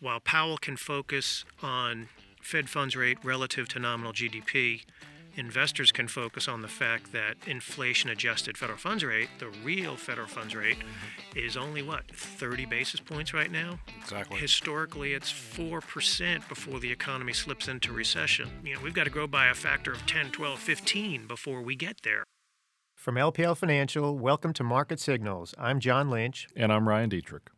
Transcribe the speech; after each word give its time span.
while 0.00 0.20
Powell 0.20 0.58
can 0.58 0.76
focus 0.76 1.44
on 1.62 2.08
Fed 2.42 2.68
funds 2.68 2.96
rate 2.96 3.18
relative 3.22 3.68
to 3.68 3.78
nominal 3.78 4.12
GDP, 4.12 4.82
investors 5.36 5.92
can 5.92 6.08
focus 6.08 6.48
on 6.48 6.62
the 6.62 6.68
fact 6.68 7.12
that 7.12 7.36
inflation 7.46 8.10
adjusted 8.10 8.56
federal 8.56 8.78
funds 8.78 9.04
rate, 9.04 9.28
the 9.38 9.50
real 9.62 9.96
federal 9.96 10.26
funds 10.26 10.54
rate, 10.56 10.78
is 11.36 11.56
only 11.56 11.82
what, 11.82 12.04
30 12.14 12.64
basis 12.66 12.98
points 12.98 13.34
right 13.34 13.52
now? 13.52 13.78
Exactly. 14.00 14.38
Historically, 14.38 15.12
it's 15.12 15.30
4% 15.30 16.48
before 16.48 16.80
the 16.80 16.90
economy 16.90 17.34
slips 17.34 17.68
into 17.68 17.92
recession. 17.92 18.48
You 18.64 18.74
know, 18.74 18.80
we've 18.82 18.94
got 18.94 19.04
to 19.04 19.10
grow 19.10 19.26
by 19.26 19.48
a 19.48 19.54
factor 19.54 19.92
of 19.92 20.04
10, 20.06 20.30
12, 20.30 20.58
15 20.58 21.26
before 21.26 21.62
we 21.62 21.76
get 21.76 21.98
there. 22.02 22.24
From 22.94 23.14
LPL 23.14 23.56
Financial, 23.56 24.18
welcome 24.18 24.52
to 24.54 24.64
Market 24.64 25.00
Signals. 25.00 25.54
I'm 25.58 25.78
John 25.78 26.10
Lynch. 26.10 26.48
And 26.56 26.72
I'm 26.72 26.88
Ryan 26.88 27.10
Detrick. 27.10 27.48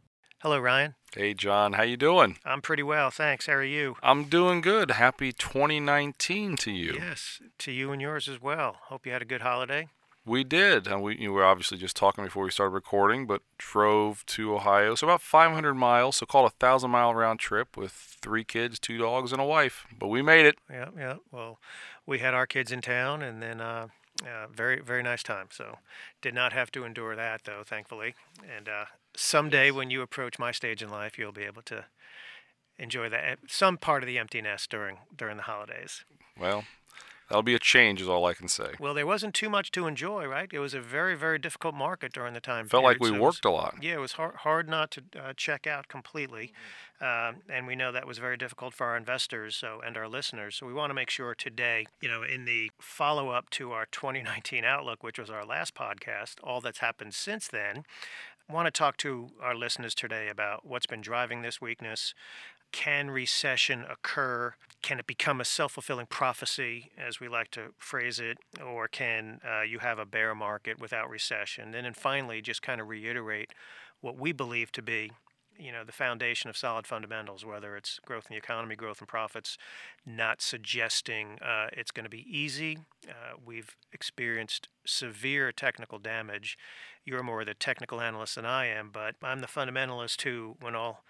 Hello, 0.40 0.58
Ryan. 0.58 0.94
Hey, 1.14 1.34
John. 1.34 1.74
How 1.74 1.82
you 1.82 1.98
doing? 1.98 2.38
I'm 2.42 2.62
pretty 2.62 2.82
well, 2.82 3.10
thanks. 3.10 3.44
How 3.44 3.52
are 3.52 3.62
you? 3.62 3.96
I'm 4.02 4.24
doing 4.24 4.62
good. 4.62 4.92
Happy 4.92 5.30
2019 5.30 6.56
to 6.56 6.70
you. 6.72 6.94
Yes, 6.94 7.38
to 7.58 7.70
you 7.70 7.92
and 7.92 8.00
yours 8.00 8.28
as 8.28 8.40
well. 8.40 8.76
Hope 8.84 9.04
you 9.04 9.12
had 9.12 9.20
a 9.20 9.26
good 9.26 9.42
holiday. 9.42 9.88
We 10.24 10.42
did, 10.42 10.86
and 10.86 11.02
we 11.02 11.18
you 11.18 11.26
know, 11.28 11.34
were 11.34 11.44
obviously 11.44 11.76
just 11.76 11.96
talking 11.96 12.24
before 12.24 12.44
we 12.44 12.50
started 12.50 12.72
recording, 12.72 13.26
but 13.26 13.42
drove 13.58 14.24
to 14.26 14.54
Ohio, 14.54 14.94
so 14.94 15.06
about 15.06 15.20
500 15.20 15.74
miles, 15.74 16.16
so 16.16 16.24
called 16.24 16.46
a 16.46 16.54
thousand 16.54 16.92
mile 16.92 17.14
round 17.14 17.40
trip 17.40 17.76
with 17.76 17.92
three 17.92 18.44
kids, 18.44 18.78
two 18.78 18.96
dogs, 18.96 19.32
and 19.32 19.40
a 19.40 19.44
wife. 19.44 19.84
But 19.98 20.08
we 20.08 20.22
made 20.22 20.46
it. 20.46 20.56
Yeah, 20.70 20.88
yeah. 20.96 21.16
Well, 21.30 21.58
we 22.06 22.20
had 22.20 22.32
our 22.32 22.46
kids 22.46 22.72
in 22.72 22.80
town, 22.80 23.20
and 23.20 23.42
then 23.42 23.60
uh, 23.60 23.88
uh, 24.22 24.46
very, 24.50 24.80
very 24.80 25.02
nice 25.02 25.22
time. 25.22 25.48
So, 25.50 25.76
did 26.22 26.32
not 26.34 26.54
have 26.54 26.72
to 26.72 26.84
endure 26.84 27.16
that 27.16 27.42
though, 27.44 27.64
thankfully. 27.66 28.14
And 28.56 28.66
uh, 28.68 28.84
someday, 29.16 29.70
when 29.70 29.90
you 29.90 30.02
approach 30.02 30.38
my 30.38 30.52
stage 30.52 30.82
in 30.82 30.88
life, 30.88 31.18
you'll 31.18 31.32
be 31.32 31.44
able 31.44 31.62
to 31.62 31.86
enjoy 32.78 33.08
that 33.08 33.38
some 33.48 33.76
part 33.76 34.02
of 34.02 34.06
the 34.06 34.18
emptiness 34.18 34.66
during 34.66 34.98
during 35.16 35.36
the 35.36 35.44
holidays. 35.44 36.04
Well, 36.38 36.64
that'll 37.28 37.42
be 37.42 37.54
a 37.54 37.58
change, 37.58 38.00
is 38.00 38.08
all 38.08 38.24
I 38.26 38.34
can 38.34 38.48
say. 38.48 38.72
Well, 38.80 38.94
there 38.94 39.06
wasn't 39.06 39.34
too 39.34 39.48
much 39.48 39.70
to 39.72 39.86
enjoy, 39.86 40.26
right? 40.26 40.48
It 40.52 40.58
was 40.58 40.74
a 40.74 40.80
very, 40.80 41.16
very 41.16 41.38
difficult 41.38 41.74
market 41.74 42.12
during 42.12 42.34
the 42.34 42.40
time. 42.40 42.68
Felt 42.68 42.82
period, 42.82 43.00
like 43.00 43.10
we 43.10 43.16
so 43.16 43.22
worked 43.22 43.38
it 43.38 43.44
a 43.44 43.50
lot. 43.50 43.76
Yeah, 43.80 43.94
it 43.94 44.00
was 44.00 44.12
hard, 44.12 44.36
hard 44.36 44.68
not 44.68 44.90
to 44.92 45.02
uh, 45.18 45.32
check 45.36 45.66
out 45.66 45.88
completely, 45.88 46.52
um, 47.00 47.36
and 47.48 47.66
we 47.66 47.76
know 47.76 47.92
that 47.92 48.06
was 48.06 48.18
very 48.18 48.36
difficult 48.36 48.74
for 48.74 48.86
our 48.86 48.96
investors, 48.96 49.56
so 49.56 49.80
and 49.84 49.96
our 49.96 50.08
listeners. 50.08 50.56
So 50.56 50.66
we 50.66 50.72
want 50.72 50.90
to 50.90 50.94
make 50.94 51.10
sure 51.10 51.34
today, 51.34 51.86
you 52.00 52.08
know, 52.08 52.22
in 52.22 52.44
the 52.44 52.70
follow 52.80 53.30
up 53.30 53.50
to 53.50 53.72
our 53.72 53.86
2019 53.90 54.64
outlook, 54.64 55.02
which 55.02 55.18
was 55.18 55.30
our 55.30 55.44
last 55.44 55.74
podcast, 55.74 56.36
all 56.42 56.60
that's 56.60 56.78
happened 56.78 57.14
since 57.14 57.48
then. 57.48 57.84
Want 58.50 58.66
to 58.66 58.70
talk 58.70 58.96
to 58.98 59.28
our 59.40 59.54
listeners 59.54 59.94
today 59.94 60.28
about 60.28 60.66
what's 60.66 60.86
been 60.86 61.00
driving 61.00 61.42
this 61.42 61.60
weakness, 61.60 62.12
can 62.70 63.10
recession 63.10 63.84
occur? 63.88 64.54
Can 64.82 64.98
it 64.98 65.06
become 65.06 65.40
a 65.40 65.44
self 65.44 65.72
fulfilling 65.72 66.06
prophecy, 66.06 66.90
as 66.98 67.20
we 67.20 67.28
like 67.28 67.50
to 67.52 67.72
phrase 67.78 68.18
it? 68.18 68.38
Or 68.64 68.88
can 68.88 69.40
uh, 69.48 69.62
you 69.62 69.78
have 69.78 69.98
a 69.98 70.04
bear 70.04 70.34
market 70.34 70.80
without 70.80 71.08
recession? 71.08 71.74
And 71.74 71.86
then 71.86 71.94
finally, 71.94 72.42
just 72.42 72.62
kind 72.62 72.80
of 72.80 72.88
reiterate 72.88 73.52
what 74.00 74.18
we 74.18 74.32
believe 74.32 74.72
to 74.72 74.82
be 74.82 75.12
you 75.62 75.70
know 75.70 75.84
the 75.84 75.92
foundation 75.92 76.50
of 76.50 76.56
solid 76.56 76.86
fundamentals 76.86 77.44
whether 77.44 77.76
it's 77.76 78.00
growth 78.04 78.26
in 78.28 78.34
the 78.34 78.38
economy 78.38 78.74
growth 78.74 79.00
in 79.00 79.06
profits 79.06 79.56
not 80.04 80.42
suggesting 80.42 81.38
uh, 81.40 81.68
it's 81.72 81.92
going 81.92 82.04
to 82.04 82.10
be 82.10 82.26
easy. 82.28 82.78
Uh, 83.08 83.36
we've 83.44 83.76
experienced 83.92 84.68
severe 84.84 85.52
technical 85.52 85.98
damage. 85.98 86.58
You're 87.04 87.22
more 87.22 87.44
the 87.44 87.54
technical 87.54 88.00
analyst 88.00 88.34
than 88.34 88.46
i 88.46 88.66
am 88.66 88.90
but 88.92 89.14
i'm 89.22 89.40
the 89.40 89.46
fundamentalist 89.46 90.22
who 90.22 90.56
when 90.60 90.74
all 90.74 91.04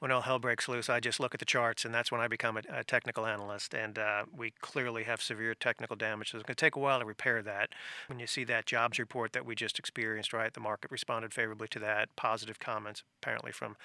when 0.00 0.12
all 0.12 0.20
hell 0.20 0.38
breaks 0.38 0.68
loose, 0.68 0.88
I 0.88 1.00
just 1.00 1.18
look 1.18 1.34
at 1.34 1.40
the 1.40 1.46
charts, 1.46 1.84
and 1.84 1.92
that's 1.92 2.12
when 2.12 2.20
I 2.20 2.28
become 2.28 2.56
a, 2.56 2.62
a 2.72 2.84
technical 2.84 3.26
analyst. 3.26 3.74
And 3.74 3.98
uh, 3.98 4.24
we 4.36 4.52
clearly 4.60 5.04
have 5.04 5.20
severe 5.20 5.54
technical 5.54 5.96
damage. 5.96 6.30
So 6.30 6.38
it's 6.38 6.46
going 6.46 6.54
to 6.54 6.60
take 6.64 6.76
a 6.76 6.78
while 6.78 7.00
to 7.00 7.04
repair 7.04 7.42
that. 7.42 7.70
When 8.06 8.18
you 8.18 8.26
see 8.26 8.44
that 8.44 8.66
jobs 8.66 8.98
report 8.98 9.32
that 9.32 9.44
we 9.44 9.54
just 9.54 9.78
experienced, 9.78 10.32
right, 10.32 10.52
the 10.52 10.60
market 10.60 10.90
responded 10.90 11.34
favorably 11.34 11.68
to 11.68 11.78
that. 11.80 12.14
Positive 12.16 12.58
comments 12.58 13.02
apparently 13.20 13.52
from 13.52 13.76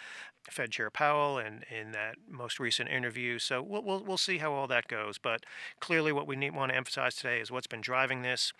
Fed 0.50 0.72
Chair 0.72 0.90
Powell 0.90 1.38
and 1.38 1.66
in 1.72 1.91
that 1.94 2.16
most 2.29 2.59
recent 2.59 2.90
interview. 2.90 3.40
So 3.40 3.62
we'll, 3.62 3.84
we'll, 3.84 4.03
we'll 4.03 4.18
see 4.18 4.38
how 4.38 4.53
all 4.53 4.68
that 4.68 4.88
goes. 4.88 5.18
But 5.18 5.46
clearly, 5.79 6.12
what 6.12 6.28
we 6.28 6.35
need, 6.35 6.56
want 6.56 6.72
to 6.72 6.78
emphasize 6.78 7.16
today 7.16 7.40
is 7.40 7.52
what's 7.52 7.68
been 7.68 7.81
driving 7.81 8.22
this. 8.22 8.53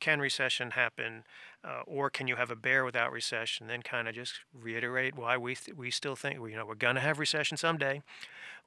Can 0.00 0.20
recession 0.20 0.72
happen? 0.72 1.24
uh, 1.64 1.82
or 1.86 2.08
can 2.10 2.26
you 2.26 2.36
have 2.36 2.50
a 2.50 2.56
bear 2.56 2.84
without 2.84 3.12
recession? 3.12 3.66
Then 3.66 3.82
kind 3.82 4.08
of 4.08 4.14
just 4.14 4.40
reiterate 4.58 5.16
why 5.16 5.36
we 5.36 5.54
th- 5.54 5.76
we 5.76 5.90
still 5.90 6.16
think 6.16 6.36
you 6.36 6.56
know 6.56 6.64
we're 6.64 6.74
going 6.74 6.94
to 6.94 7.00
have 7.00 7.18
recession 7.18 7.56
someday. 7.56 8.02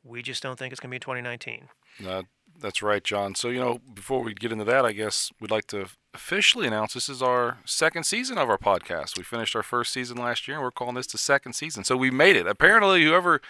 We 0.03 0.21
just 0.21 0.43
don't 0.43 0.59
think 0.59 0.71
it's 0.71 0.79
going 0.79 0.91
to 0.91 0.95
be 0.95 0.99
2019. 0.99 1.69
Uh, 2.05 2.23
that's 2.59 2.83
right, 2.83 3.03
John. 3.03 3.35
So 3.35 3.49
you 3.49 3.59
know, 3.59 3.79
before 3.93 4.21
we 4.21 4.33
get 4.33 4.51
into 4.51 4.65
that, 4.65 4.85
I 4.85 4.91
guess 4.91 5.31
we'd 5.39 5.51
like 5.51 5.65
to 5.67 5.87
officially 6.13 6.67
announce 6.67 6.93
this 6.93 7.09
is 7.09 7.21
our 7.21 7.57
second 7.65 8.03
season 8.03 8.37
of 8.37 8.49
our 8.49 8.57
podcast. 8.57 9.17
We 9.17 9.23
finished 9.23 9.55
our 9.55 9.63
first 9.63 9.91
season 9.91 10.17
last 10.17 10.47
year, 10.47 10.57
and 10.57 10.63
we're 10.63 10.71
calling 10.71 10.95
this 10.95 11.07
the 11.07 11.17
second 11.17 11.53
season. 11.53 11.83
So 11.83 11.97
we 11.97 12.11
made 12.11 12.35
it. 12.35 12.45
Apparently, 12.45 13.03
whoever 13.03 13.41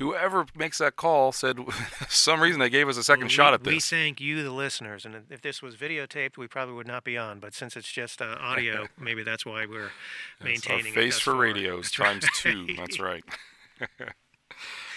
whoever 0.00 0.46
makes 0.56 0.78
that 0.78 0.96
call 0.96 1.30
said 1.30 1.58
some 2.08 2.40
reason 2.40 2.58
they 2.58 2.70
gave 2.70 2.88
us 2.88 2.96
a 2.96 3.04
second 3.04 3.24
Well, 3.24 3.28
shot 3.28 3.54
at 3.54 3.62
this. 3.62 3.72
We 3.72 3.80
thank 3.80 4.20
you, 4.20 4.42
the 4.42 4.50
listeners, 4.50 5.04
and 5.04 5.14
if 5.30 5.42
this 5.42 5.62
was 5.62 5.76
videotaped, 5.76 6.36
we 6.36 6.48
probably 6.48 6.74
would 6.74 6.86
not 6.86 7.04
be 7.04 7.16
on. 7.16 7.38
But 7.38 7.54
since 7.54 7.76
it's 7.76 7.92
just 7.92 8.20
uh, 8.20 8.36
audio, 8.40 8.88
maybe 8.98 9.22
that's 9.22 9.46
why 9.46 9.66
we're 9.66 9.90
maintaining 10.42 10.86
it 10.86 10.94
face 10.94 11.18
for 11.18 11.34
radios 11.36 11.90
times 11.92 12.24
two. 12.34 12.66
That's 12.76 12.98
right. 13.00 13.24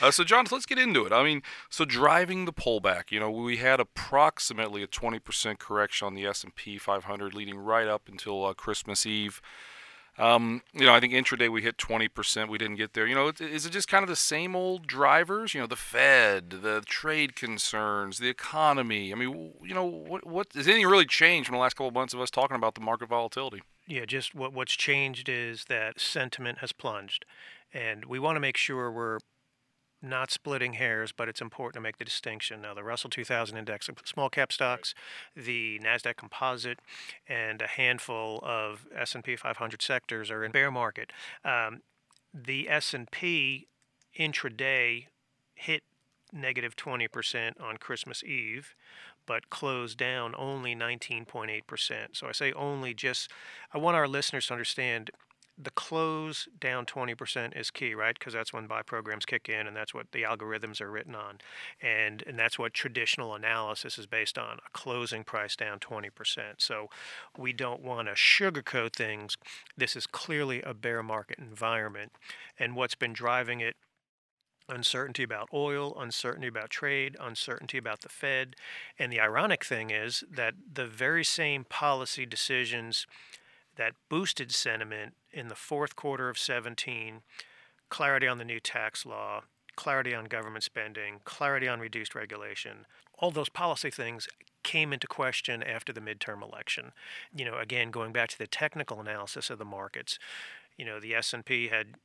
uh, 0.02 0.10
so, 0.10 0.24
John, 0.24 0.46
let's 0.52 0.66
get 0.66 0.80
into 0.80 1.06
it. 1.06 1.12
I 1.12 1.24
mean, 1.24 1.42
so 1.70 1.84
driving 1.84 2.46
the 2.46 2.54
pullback, 2.54 3.12
you 3.12 3.20
know, 3.20 3.30
we 3.30 3.58
had 3.58 3.80
approximately 3.82 4.84
a 4.84 4.88
20% 4.88 5.60
correction 5.60 6.08
on 6.08 6.16
the 6.16 6.26
S&P 6.26 6.78
500, 6.78 7.34
leading 7.34 7.58
right 7.58 7.88
up 7.88 8.08
until 8.08 8.46
uh, 8.46 8.54
Christmas 8.54 9.06
Eve. 9.06 9.42
Um, 10.18 10.62
you 10.74 10.86
know, 10.86 10.94
I 10.94 11.00
think 11.00 11.14
intraday 11.14 11.50
we 11.52 11.64
hit 11.64 11.78
20%. 11.78 12.48
We 12.48 12.58
didn't 12.60 12.76
get 12.76 12.94
there. 12.94 13.08
You 13.08 13.16
know, 13.16 13.30
is- 13.40 13.66
it 13.66 13.72
just 13.72 13.88
kind 13.88 14.04
of 14.04 14.10
the 14.10 14.16
same 14.16 14.56
old 14.56 14.86
drivers? 14.86 15.54
You 15.56 15.62
know, 15.62 15.68
the 15.68 15.76
Fed, 15.76 16.50
the 16.62 16.84
trade 16.86 17.36
concerns, 17.36 18.20
the 18.20 18.30
economy. 18.30 19.12
I 19.12 19.16
mean, 19.16 19.54
you 19.64 19.74
know, 19.74 19.86
what 19.86 20.26
what 20.28 20.48
has 20.54 20.68
anything 20.68 20.86
really 20.88 21.06
changed 21.08 21.48
from 21.48 21.56
the 21.56 21.62
last 21.62 21.74
couple 21.76 21.88
of 21.88 21.94
months 21.96 22.14
of 22.14 22.22
us 22.22 22.30
talking 22.30 22.56
about 22.56 22.76
the 22.76 22.82
market 22.82 23.10
volatility? 23.10 23.64
Yeah, 23.88 24.06
just 24.06 24.36
what 24.36 24.54
what's 24.54 24.74
changed 24.76 25.28
is 25.30 25.66
that 25.66 26.00
sentiment 26.00 26.60
has 26.60 26.72
plunged, 26.72 27.26
and 27.74 28.06
we 28.06 28.20
want 28.20 28.36
to 28.36 28.40
make 28.40 28.56
sure 28.58 28.92
we're 28.92 29.18
not 30.04 30.30
splitting 30.30 30.74
hairs, 30.74 31.12
but 31.12 31.30
it's 31.30 31.42
important 31.42 31.76
to 31.76 31.82
make 31.82 31.98
the 31.98 32.06
distinction. 32.06 32.62
Now, 32.62 32.74
the 32.74 32.84
Russell 32.84 33.10
2000 33.10 33.58
index 33.58 33.88
of 33.88 33.96
small 34.06 34.30
cap 34.30 34.52
stocks, 34.52 34.94
the 35.36 35.80
Nasdaq 35.84 36.18
Composite, 36.18 36.80
and 37.28 37.62
a 37.62 37.68
handful 37.68 38.40
of 38.44 38.86
S&P 38.96 39.36
500 39.36 39.82
sectors 39.82 40.30
are 40.30 40.44
in 40.44 40.52
bear 40.52 40.70
market. 40.70 41.12
Um, 41.46 41.82
the 42.34 42.70
S&P 42.70 43.68
intraday 44.20 45.08
hit 45.56 45.84
negative 46.34 46.76
20% 46.76 47.62
on 47.62 47.78
Christmas 47.78 48.24
Eve, 48.24 48.76
but 49.26 49.50
closed 49.50 49.98
down 49.98 50.34
only 50.38 50.76
19.8%. 50.76 51.62
So 52.14 52.28
I 52.28 52.32
say 52.32 52.52
only 52.52 52.94
just, 52.94 53.32
I 53.74 53.78
want 53.78 53.96
our 53.96 54.08
listeners 54.08 54.48
to 54.48 54.54
understand 54.54 55.12
the 55.58 55.72
close 55.72 56.48
down 56.60 56.86
20% 56.86 57.58
is 57.60 57.70
key, 57.70 57.94
right? 57.94 58.18
Because 58.18 58.34
that's 58.34 58.52
when 58.52 58.66
buy 58.66 58.82
programs 58.82 59.26
kick 59.26 59.50
in 59.50 59.68
and 59.68 59.76
that's 59.76 59.94
what 59.94 60.12
the 60.12 60.24
algorithms 60.24 60.82
are 60.82 60.90
written 60.90 61.16
on. 61.16 61.40
And, 61.82 62.24
and 62.26 62.38
that's 62.38 62.58
what 62.58 62.74
traditional 62.74 63.36
analysis 63.36 63.98
is 63.98 64.08
based 64.08 64.38
on 64.38 64.58
a 64.58 64.70
closing 64.72 65.24
price 65.24 65.56
down 65.56 65.80
20%. 65.80 66.10
So 66.58 66.90
we 67.38 67.54
don't 67.54 67.84
want 67.84 68.08
to 68.08 68.16
sugarcoat 68.16 68.94
things. 68.94 69.38
This 69.78 69.96
is 69.96 70.08
clearly 70.08 70.62
a 70.64 70.74
bear 70.74 71.04
market 71.04 71.38
environment. 71.38 72.14
And 72.58 72.76
what's 72.76 72.96
been 72.96 73.14
driving 73.14 73.60
it 73.60 73.76
uncertainty 74.70 75.24
about 75.24 75.50
oil, 75.54 75.96
uncertainty 76.00 76.48
about 76.48 76.70
trade, 76.70 77.18
uncertainty 77.20 77.78
about 77.78 78.02
the 78.02 78.10
Fed. 78.10 78.56
And 78.98 79.12
the 79.12 79.20
ironic 79.20 79.64
thing 79.64 79.90
is 79.90 80.24
that 80.32 80.56
the 80.72 80.88
very 80.88 81.24
same 81.24 81.66
policy 81.66 82.26
decisions 82.26 83.06
that 83.76 83.94
boosted 84.10 84.52
sentiment 84.52 85.14
in 85.32 85.48
the 85.48 85.56
fourth 85.56 85.96
quarter 85.96 86.30
of 86.30 86.38
17, 86.38 87.22
clarity 87.90 88.28
on 88.28 88.38
the 88.38 88.46
new 88.46 88.60
tax 88.60 89.06
law, 89.06 89.44
clarity 89.76 90.14
on 90.14 90.26
government 90.26 90.64
spending, 90.64 91.20
clarity 91.24 91.68
on 91.68 91.80
reduced 91.80 92.16
regulation, 92.16 92.86
all 93.20 93.32
those 93.32 93.50
policy 93.50 93.90
things 93.90 94.28
came 94.64 94.94
into 94.94 95.08
question 95.08 95.62
after 95.62 95.92
the 95.92 96.02
midterm 96.02 96.42
election. 96.42 96.92
You 97.36 97.46
know, 97.46 97.58
again, 97.58 97.92
going 97.92 98.12
back 98.12 98.30
to 98.30 98.38
the 98.38 98.48
technical 98.48 99.00
analysis 99.00 99.50
of 99.50 99.60
the 99.60 99.66
markets, 99.66 100.18
you 100.78 100.86
know, 100.86 101.00
the 101.00 101.14
S&P 101.16 101.68
had 101.68 101.96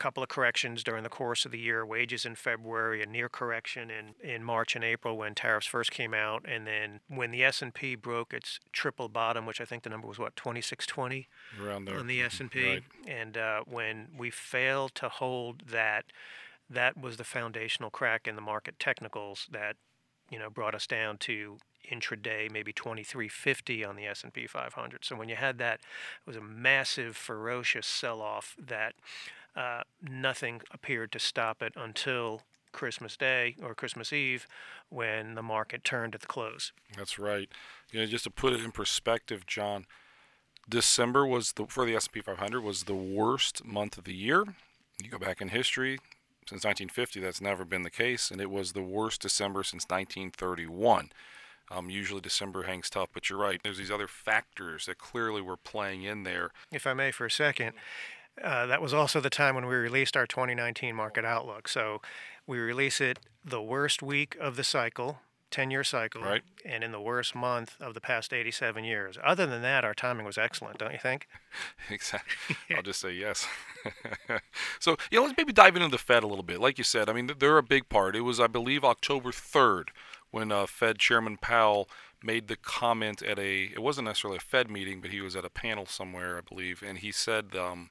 couple 0.00 0.22
of 0.22 0.28
corrections 0.30 0.82
during 0.82 1.02
the 1.02 1.08
course 1.10 1.44
of 1.44 1.52
the 1.52 1.58
year 1.58 1.84
wages 1.84 2.24
in 2.24 2.34
february 2.34 3.02
a 3.02 3.06
near 3.06 3.28
correction 3.28 3.90
in, 3.90 4.14
in 4.26 4.42
march 4.42 4.74
and 4.74 4.82
april 4.82 5.16
when 5.18 5.34
tariffs 5.34 5.66
first 5.66 5.90
came 5.90 6.14
out 6.14 6.42
and 6.48 6.66
then 6.66 7.00
when 7.08 7.30
the 7.30 7.44
s&p 7.44 7.94
broke 7.94 8.32
its 8.32 8.58
triple 8.72 9.08
bottom 9.10 9.44
which 9.44 9.60
i 9.60 9.64
think 9.64 9.82
the 9.82 9.90
number 9.90 10.08
was 10.08 10.18
what 10.18 10.34
2620 10.36 11.28
Around 11.62 11.84
there. 11.84 11.98
on 11.98 12.06
the 12.06 12.22
s&p 12.22 12.64
Right. 12.66 12.82
and 13.06 13.36
uh, 13.36 13.60
when 13.66 14.08
we 14.16 14.30
failed 14.30 14.94
to 14.96 15.08
hold 15.10 15.64
that 15.68 16.06
that 16.68 16.96
was 16.96 17.16
the 17.18 17.24
foundational 17.24 17.90
crack 17.90 18.26
in 18.26 18.36
the 18.36 18.40
market 18.42 18.78
technicals 18.78 19.46
that 19.52 19.76
you 20.30 20.38
know 20.38 20.48
brought 20.48 20.74
us 20.74 20.86
down 20.86 21.18
to 21.18 21.58
intraday 21.90 22.50
maybe 22.50 22.72
2350 22.72 23.84
on 23.84 23.96
the 23.96 24.06
S&P 24.06 24.46
500 24.46 25.04
so 25.04 25.16
when 25.16 25.28
you 25.28 25.34
had 25.34 25.58
that 25.58 25.74
it 25.80 26.26
was 26.26 26.36
a 26.36 26.40
massive 26.40 27.16
ferocious 27.16 27.86
sell-off 27.86 28.54
that 28.58 28.94
uh, 29.56 29.82
nothing 30.02 30.62
appeared 30.70 31.12
to 31.12 31.18
stop 31.18 31.62
it 31.62 31.72
until 31.76 32.42
Christmas 32.72 33.16
Day 33.16 33.56
or 33.62 33.74
Christmas 33.74 34.12
Eve 34.12 34.46
when 34.88 35.34
the 35.34 35.42
market 35.42 35.84
turned 35.84 36.14
at 36.14 36.20
the 36.20 36.26
close. 36.26 36.72
That's 36.96 37.18
right. 37.18 37.48
You 37.90 38.00
know, 38.00 38.06
just 38.06 38.24
to 38.24 38.30
put 38.30 38.52
it 38.52 38.64
in 38.64 38.72
perspective, 38.72 39.46
John, 39.46 39.86
December 40.68 41.26
was 41.26 41.52
the 41.52 41.66
for 41.66 41.84
the 41.84 41.96
S&P 41.96 42.20
500 42.20 42.60
was 42.62 42.84
the 42.84 42.94
worst 42.94 43.64
month 43.64 43.98
of 43.98 44.04
the 44.04 44.14
year. 44.14 44.44
You 45.02 45.10
go 45.10 45.18
back 45.18 45.40
in 45.40 45.48
history, 45.48 45.98
since 46.46 46.64
1950, 46.64 47.20
that's 47.20 47.40
never 47.40 47.64
been 47.64 47.82
the 47.82 47.90
case, 47.90 48.30
and 48.30 48.40
it 48.40 48.50
was 48.50 48.72
the 48.72 48.82
worst 48.82 49.22
December 49.22 49.62
since 49.62 49.84
1931. 49.84 51.10
Um, 51.70 51.88
usually 51.88 52.20
December 52.20 52.64
hangs 52.64 52.90
tough, 52.90 53.10
but 53.12 53.30
you're 53.30 53.38
right. 53.38 53.60
There's 53.62 53.78
these 53.78 53.90
other 53.90 54.08
factors 54.08 54.86
that 54.86 54.98
clearly 54.98 55.40
were 55.40 55.56
playing 55.56 56.02
in 56.02 56.24
there. 56.24 56.50
If 56.72 56.86
I 56.86 56.94
may, 56.94 57.12
for 57.12 57.26
a 57.26 57.30
second, 57.30 57.74
uh, 58.42 58.66
that 58.66 58.80
was 58.80 58.94
also 58.94 59.20
the 59.20 59.30
time 59.30 59.54
when 59.54 59.66
we 59.66 59.74
released 59.74 60.16
our 60.16 60.26
2019 60.26 60.94
market 60.94 61.24
outlook. 61.24 61.68
So 61.68 62.00
we 62.46 62.58
release 62.58 63.00
it 63.00 63.18
the 63.44 63.62
worst 63.62 64.02
week 64.02 64.36
of 64.40 64.56
the 64.56 64.64
cycle, 64.64 65.20
10 65.50 65.70
year 65.70 65.84
cycle, 65.84 66.22
right. 66.22 66.42
and 66.64 66.82
in 66.84 66.92
the 66.92 67.00
worst 67.00 67.34
month 67.34 67.76
of 67.80 67.94
the 67.94 68.00
past 68.00 68.32
87 68.32 68.84
years. 68.84 69.18
Other 69.22 69.46
than 69.46 69.62
that, 69.62 69.84
our 69.84 69.94
timing 69.94 70.24
was 70.24 70.38
excellent, 70.38 70.78
don't 70.78 70.92
you 70.92 70.98
think? 70.98 71.28
exactly. 71.90 72.56
I'll 72.76 72.82
just 72.82 73.00
say 73.00 73.12
yes. 73.12 73.46
so, 74.78 74.96
you 75.10 75.18
know, 75.18 75.24
let's 75.24 75.36
maybe 75.36 75.52
dive 75.52 75.76
into 75.76 75.88
the 75.88 75.98
Fed 75.98 76.22
a 76.22 76.26
little 76.26 76.44
bit. 76.44 76.60
Like 76.60 76.78
you 76.78 76.84
said, 76.84 77.08
I 77.08 77.12
mean, 77.12 77.30
they're 77.38 77.58
a 77.58 77.62
big 77.62 77.88
part. 77.88 78.16
It 78.16 78.22
was, 78.22 78.40
I 78.40 78.46
believe, 78.46 78.84
October 78.84 79.30
3rd 79.30 79.88
when 80.30 80.52
uh, 80.52 80.66
Fed 80.66 80.98
Chairman 80.98 81.36
Powell 81.36 81.88
made 82.22 82.48
the 82.48 82.56
comment 82.56 83.22
at 83.22 83.38
a, 83.38 83.64
it 83.64 83.82
wasn't 83.82 84.06
necessarily 84.06 84.36
a 84.36 84.40
Fed 84.40 84.70
meeting, 84.70 85.00
but 85.00 85.10
he 85.10 85.20
was 85.20 85.34
at 85.34 85.44
a 85.44 85.50
panel 85.50 85.86
somewhere, 85.86 86.36
I 86.36 86.40
believe, 86.40 86.82
and 86.86 86.98
he 86.98 87.10
said, 87.10 87.56
um, 87.56 87.90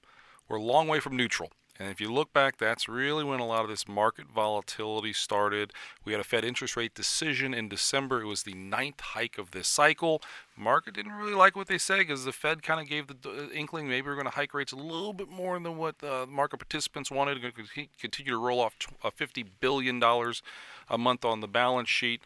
we're 0.50 0.58
a 0.58 0.62
long 0.62 0.88
way 0.88 1.00
from 1.00 1.16
neutral. 1.16 1.52
And 1.80 1.90
if 1.90 2.02
you 2.02 2.12
look 2.12 2.34
back, 2.34 2.58
that's 2.58 2.90
really 2.90 3.24
when 3.24 3.40
a 3.40 3.48
lot 3.48 3.64
of 3.64 3.70
this 3.70 3.88
market 3.88 4.26
volatility 4.28 5.14
started. 5.14 5.72
We 6.04 6.12
had 6.12 6.20
a 6.20 6.26
Fed 6.26 6.44
interest 6.44 6.76
rate 6.76 6.94
decision 6.94 7.54
in 7.54 7.70
December. 7.70 8.22
It 8.22 8.26
was 8.28 8.44
the 8.44 8.54
ninth 8.54 9.00
hike 9.00 9.38
of 9.38 9.52
this 9.52 9.70
cycle. 9.70 10.22
Market 10.58 10.96
didn't 10.96 11.14
really 11.14 11.34
like 11.34 11.56
what 11.56 11.68
they 11.68 11.78
said 11.78 12.00
because 12.00 12.26
the 12.26 12.34
Fed 12.34 12.64
kind 12.64 12.82
of 12.82 12.88
gave 12.90 13.08
the 13.08 13.50
inkling 13.54 13.88
maybe 13.88 14.08
we're 14.08 14.16
going 14.16 14.26
to 14.26 14.32
hike 14.32 14.54
rates 14.54 14.74
a 14.74 14.76
little 14.76 15.14
bit 15.14 15.30
more 15.30 15.58
than 15.58 15.78
what 15.78 16.00
the 16.00 16.26
market 16.28 16.58
participants 16.58 17.10
wanted. 17.10 17.42
Going 17.42 17.54
to 17.54 17.88
continue 17.98 18.34
to 18.34 18.38
roll 18.38 18.60
off 18.60 18.76
uh, 19.02 19.10
$50 19.10 19.46
billion 19.62 20.04
a 20.04 20.98
month 20.98 21.24
on 21.24 21.40
the 21.40 21.48
balance 21.48 21.88
sheet. 21.88 22.22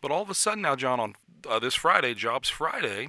But 0.00 0.10
all 0.10 0.22
of 0.22 0.30
a 0.30 0.34
sudden 0.34 0.62
now, 0.62 0.76
John, 0.76 0.98
on 0.98 1.14
uh, 1.46 1.58
this 1.58 1.74
Friday, 1.74 2.14
Jobs 2.14 2.48
Friday, 2.48 3.08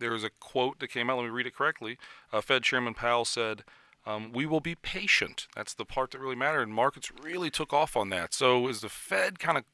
there 0.00 0.12
was 0.12 0.24
a 0.24 0.30
quote 0.40 0.78
that 0.78 0.88
came 0.88 1.10
out. 1.10 1.18
Let 1.18 1.24
me 1.24 1.30
read 1.30 1.46
it 1.46 1.54
correctly. 1.54 1.98
Uh, 2.32 2.40
Fed 2.40 2.62
Chairman 2.62 2.94
Powell 2.94 3.26
said, 3.26 3.62
um, 4.08 4.32
we 4.32 4.46
will 4.46 4.60
be 4.60 4.74
patient. 4.74 5.46
That's 5.54 5.74
the 5.74 5.84
part 5.84 6.12
that 6.12 6.18
really 6.18 6.34
mattered. 6.34 6.62
And 6.62 6.72
markets 6.72 7.12
really 7.22 7.50
took 7.50 7.74
off 7.74 7.94
on 7.94 8.08
that. 8.08 8.32
So 8.32 8.66
is 8.66 8.80
the 8.80 8.88
Fed 8.88 9.38
kind 9.38 9.58
of 9.58 9.64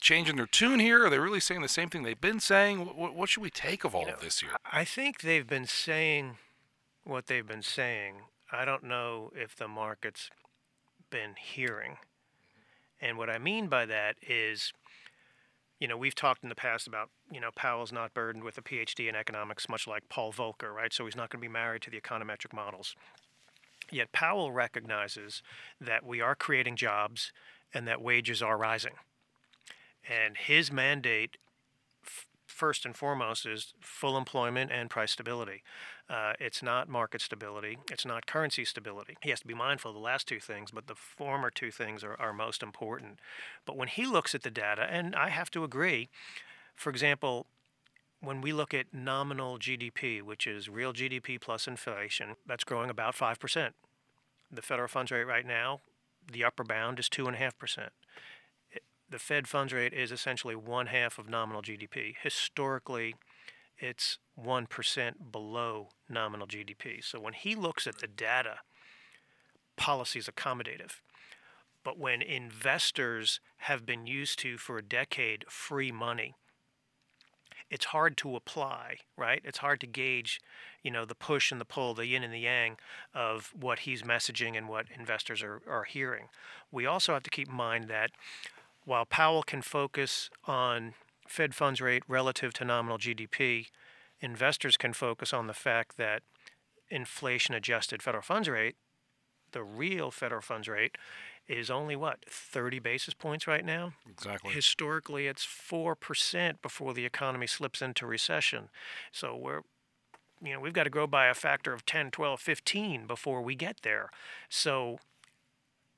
changing 0.00 0.34
their 0.34 0.46
tune 0.46 0.80
here? 0.80 1.06
Are 1.06 1.10
they 1.10 1.20
really 1.20 1.38
saying 1.38 1.62
the 1.62 1.68
same 1.68 1.90
thing 1.90 2.02
they've 2.02 2.20
been 2.20 2.40
saying? 2.40 2.80
What, 2.80 3.14
what 3.14 3.28
should 3.28 3.42
we 3.42 3.50
take 3.50 3.84
of 3.84 3.94
all 3.94 4.02
you 4.02 4.08
know, 4.08 4.14
of 4.14 4.20
this 4.20 4.40
here? 4.40 4.50
I 4.70 4.84
think 4.84 5.20
they've 5.20 5.46
been 5.46 5.66
saying 5.66 6.38
what 7.04 7.28
they've 7.28 7.46
been 7.46 7.62
saying. 7.62 8.14
I 8.50 8.64
don't 8.64 8.82
know 8.82 9.30
if 9.34 9.54
the 9.54 9.68
market's 9.68 10.28
been 11.08 11.34
hearing. 11.40 11.98
And 13.00 13.16
what 13.16 13.30
I 13.30 13.38
mean 13.38 13.68
by 13.68 13.86
that 13.86 14.16
is, 14.26 14.72
you 15.78 15.86
know, 15.86 15.96
we've 15.96 16.14
talked 16.16 16.42
in 16.42 16.48
the 16.48 16.54
past 16.56 16.88
about, 16.88 17.10
you 17.30 17.40
know, 17.40 17.50
Powell's 17.54 17.92
not 17.92 18.12
burdened 18.12 18.42
with 18.42 18.58
a 18.58 18.62
PhD 18.62 19.08
in 19.08 19.14
economics, 19.14 19.68
much 19.68 19.86
like 19.86 20.08
Paul 20.08 20.32
Volcker, 20.32 20.72
right? 20.74 20.92
So 20.92 21.04
he's 21.04 21.14
not 21.14 21.30
going 21.30 21.40
to 21.40 21.48
be 21.48 21.52
married 21.52 21.82
to 21.82 21.90
the 21.90 22.00
econometric 22.00 22.52
models. 22.52 22.96
Yet 23.94 24.10
Powell 24.10 24.50
recognizes 24.50 25.40
that 25.80 26.04
we 26.04 26.20
are 26.20 26.34
creating 26.34 26.74
jobs 26.74 27.32
and 27.72 27.86
that 27.86 28.02
wages 28.02 28.42
are 28.42 28.58
rising. 28.58 28.94
And 30.08 30.36
his 30.36 30.72
mandate, 30.72 31.36
f- 32.04 32.26
first 32.44 32.84
and 32.84 32.96
foremost, 32.96 33.46
is 33.46 33.72
full 33.80 34.18
employment 34.18 34.72
and 34.72 34.90
price 34.90 35.12
stability. 35.12 35.62
Uh, 36.10 36.32
it's 36.40 36.60
not 36.60 36.88
market 36.88 37.20
stability, 37.20 37.78
it's 37.88 38.04
not 38.04 38.26
currency 38.26 38.64
stability. 38.64 39.16
He 39.22 39.30
has 39.30 39.40
to 39.40 39.46
be 39.46 39.54
mindful 39.54 39.92
of 39.92 39.94
the 39.94 40.00
last 40.00 40.26
two 40.26 40.40
things, 40.40 40.72
but 40.72 40.88
the 40.88 40.96
former 40.96 41.48
two 41.48 41.70
things 41.70 42.02
are, 42.02 42.16
are 42.20 42.32
most 42.32 42.64
important. 42.64 43.20
But 43.64 43.76
when 43.76 43.88
he 43.88 44.06
looks 44.06 44.34
at 44.34 44.42
the 44.42 44.50
data, 44.50 44.88
and 44.90 45.14
I 45.14 45.28
have 45.28 45.52
to 45.52 45.62
agree, 45.62 46.08
for 46.74 46.90
example, 46.90 47.46
when 48.24 48.40
we 48.40 48.52
look 48.52 48.74
at 48.74 48.92
nominal 48.92 49.58
GDP, 49.58 50.22
which 50.22 50.46
is 50.46 50.68
real 50.68 50.92
GDP 50.92 51.40
plus 51.40 51.66
inflation, 51.66 52.36
that's 52.46 52.64
growing 52.64 52.90
about 52.90 53.14
5%. 53.14 53.70
The 54.50 54.62
federal 54.62 54.88
funds 54.88 55.10
rate 55.10 55.24
right 55.24 55.46
now, 55.46 55.80
the 56.30 56.44
upper 56.44 56.64
bound 56.64 56.98
is 56.98 57.08
2.5%. 57.08 57.88
The 59.10 59.18
Fed 59.18 59.46
funds 59.46 59.72
rate 59.72 59.92
is 59.92 60.10
essentially 60.10 60.56
one 60.56 60.86
half 60.86 61.18
of 61.18 61.28
nominal 61.28 61.62
GDP. 61.62 62.14
Historically, 62.20 63.14
it's 63.78 64.18
1% 64.42 65.12
below 65.30 65.88
nominal 66.08 66.46
GDP. 66.46 67.04
So 67.04 67.20
when 67.20 67.34
he 67.34 67.54
looks 67.54 67.86
at 67.86 67.98
the 67.98 68.06
data, 68.06 68.58
policy 69.76 70.18
is 70.18 70.28
accommodative. 70.28 71.00
But 71.84 71.98
when 71.98 72.22
investors 72.22 73.40
have 73.58 73.84
been 73.84 74.06
used 74.06 74.38
to, 74.40 74.56
for 74.56 74.78
a 74.78 74.82
decade, 74.82 75.44
free 75.48 75.92
money, 75.92 76.34
it's 77.74 77.86
hard 77.86 78.16
to 78.16 78.36
apply, 78.36 78.98
right? 79.16 79.42
It's 79.44 79.58
hard 79.58 79.80
to 79.80 79.88
gauge, 79.88 80.40
you 80.84 80.92
know, 80.92 81.04
the 81.04 81.16
push 81.16 81.50
and 81.50 81.60
the 81.60 81.64
pull, 81.64 81.92
the 81.92 82.06
yin 82.06 82.22
and 82.22 82.32
the 82.32 82.38
yang 82.38 82.76
of 83.12 83.52
what 83.52 83.80
he's 83.80 84.02
messaging 84.02 84.56
and 84.56 84.68
what 84.68 84.86
investors 84.96 85.42
are, 85.42 85.60
are 85.68 85.82
hearing. 85.82 86.28
We 86.70 86.86
also 86.86 87.14
have 87.14 87.24
to 87.24 87.30
keep 87.30 87.48
in 87.48 87.56
mind 87.56 87.88
that 87.88 88.12
while 88.84 89.04
Powell 89.04 89.42
can 89.42 89.60
focus 89.60 90.30
on 90.44 90.94
Fed 91.26 91.52
funds 91.52 91.80
rate 91.80 92.04
relative 92.06 92.52
to 92.54 92.64
nominal 92.64 92.96
GDP, 92.96 93.66
investors 94.20 94.76
can 94.76 94.92
focus 94.92 95.32
on 95.32 95.48
the 95.48 95.52
fact 95.52 95.96
that 95.96 96.22
inflation 96.90 97.56
adjusted 97.56 98.04
federal 98.04 98.22
funds 98.22 98.48
rate, 98.48 98.76
the 99.50 99.64
real 99.64 100.12
federal 100.12 100.42
funds 100.42 100.68
rate, 100.68 100.96
is 101.48 101.70
only 101.70 101.94
what 101.96 102.24
30 102.28 102.78
basis 102.78 103.14
points 103.14 103.46
right 103.46 103.64
now. 103.64 103.92
Exactly. 104.08 104.52
Historically, 104.52 105.26
it's 105.26 105.44
four 105.44 105.94
percent 105.94 106.62
before 106.62 106.94
the 106.94 107.04
economy 107.04 107.46
slips 107.46 107.82
into 107.82 108.06
recession. 108.06 108.68
So 109.12 109.36
we're 109.36 109.60
you 110.42 110.52
know, 110.52 110.60
we've 110.60 110.72
got 110.72 110.84
to 110.84 110.90
grow 110.90 111.06
by 111.06 111.26
a 111.26 111.34
factor 111.34 111.72
of 111.72 111.86
10, 111.86 112.10
12, 112.10 112.38
15 112.38 113.06
before 113.06 113.40
we 113.40 113.54
get 113.54 113.78
there. 113.82 114.10
So 114.48 114.98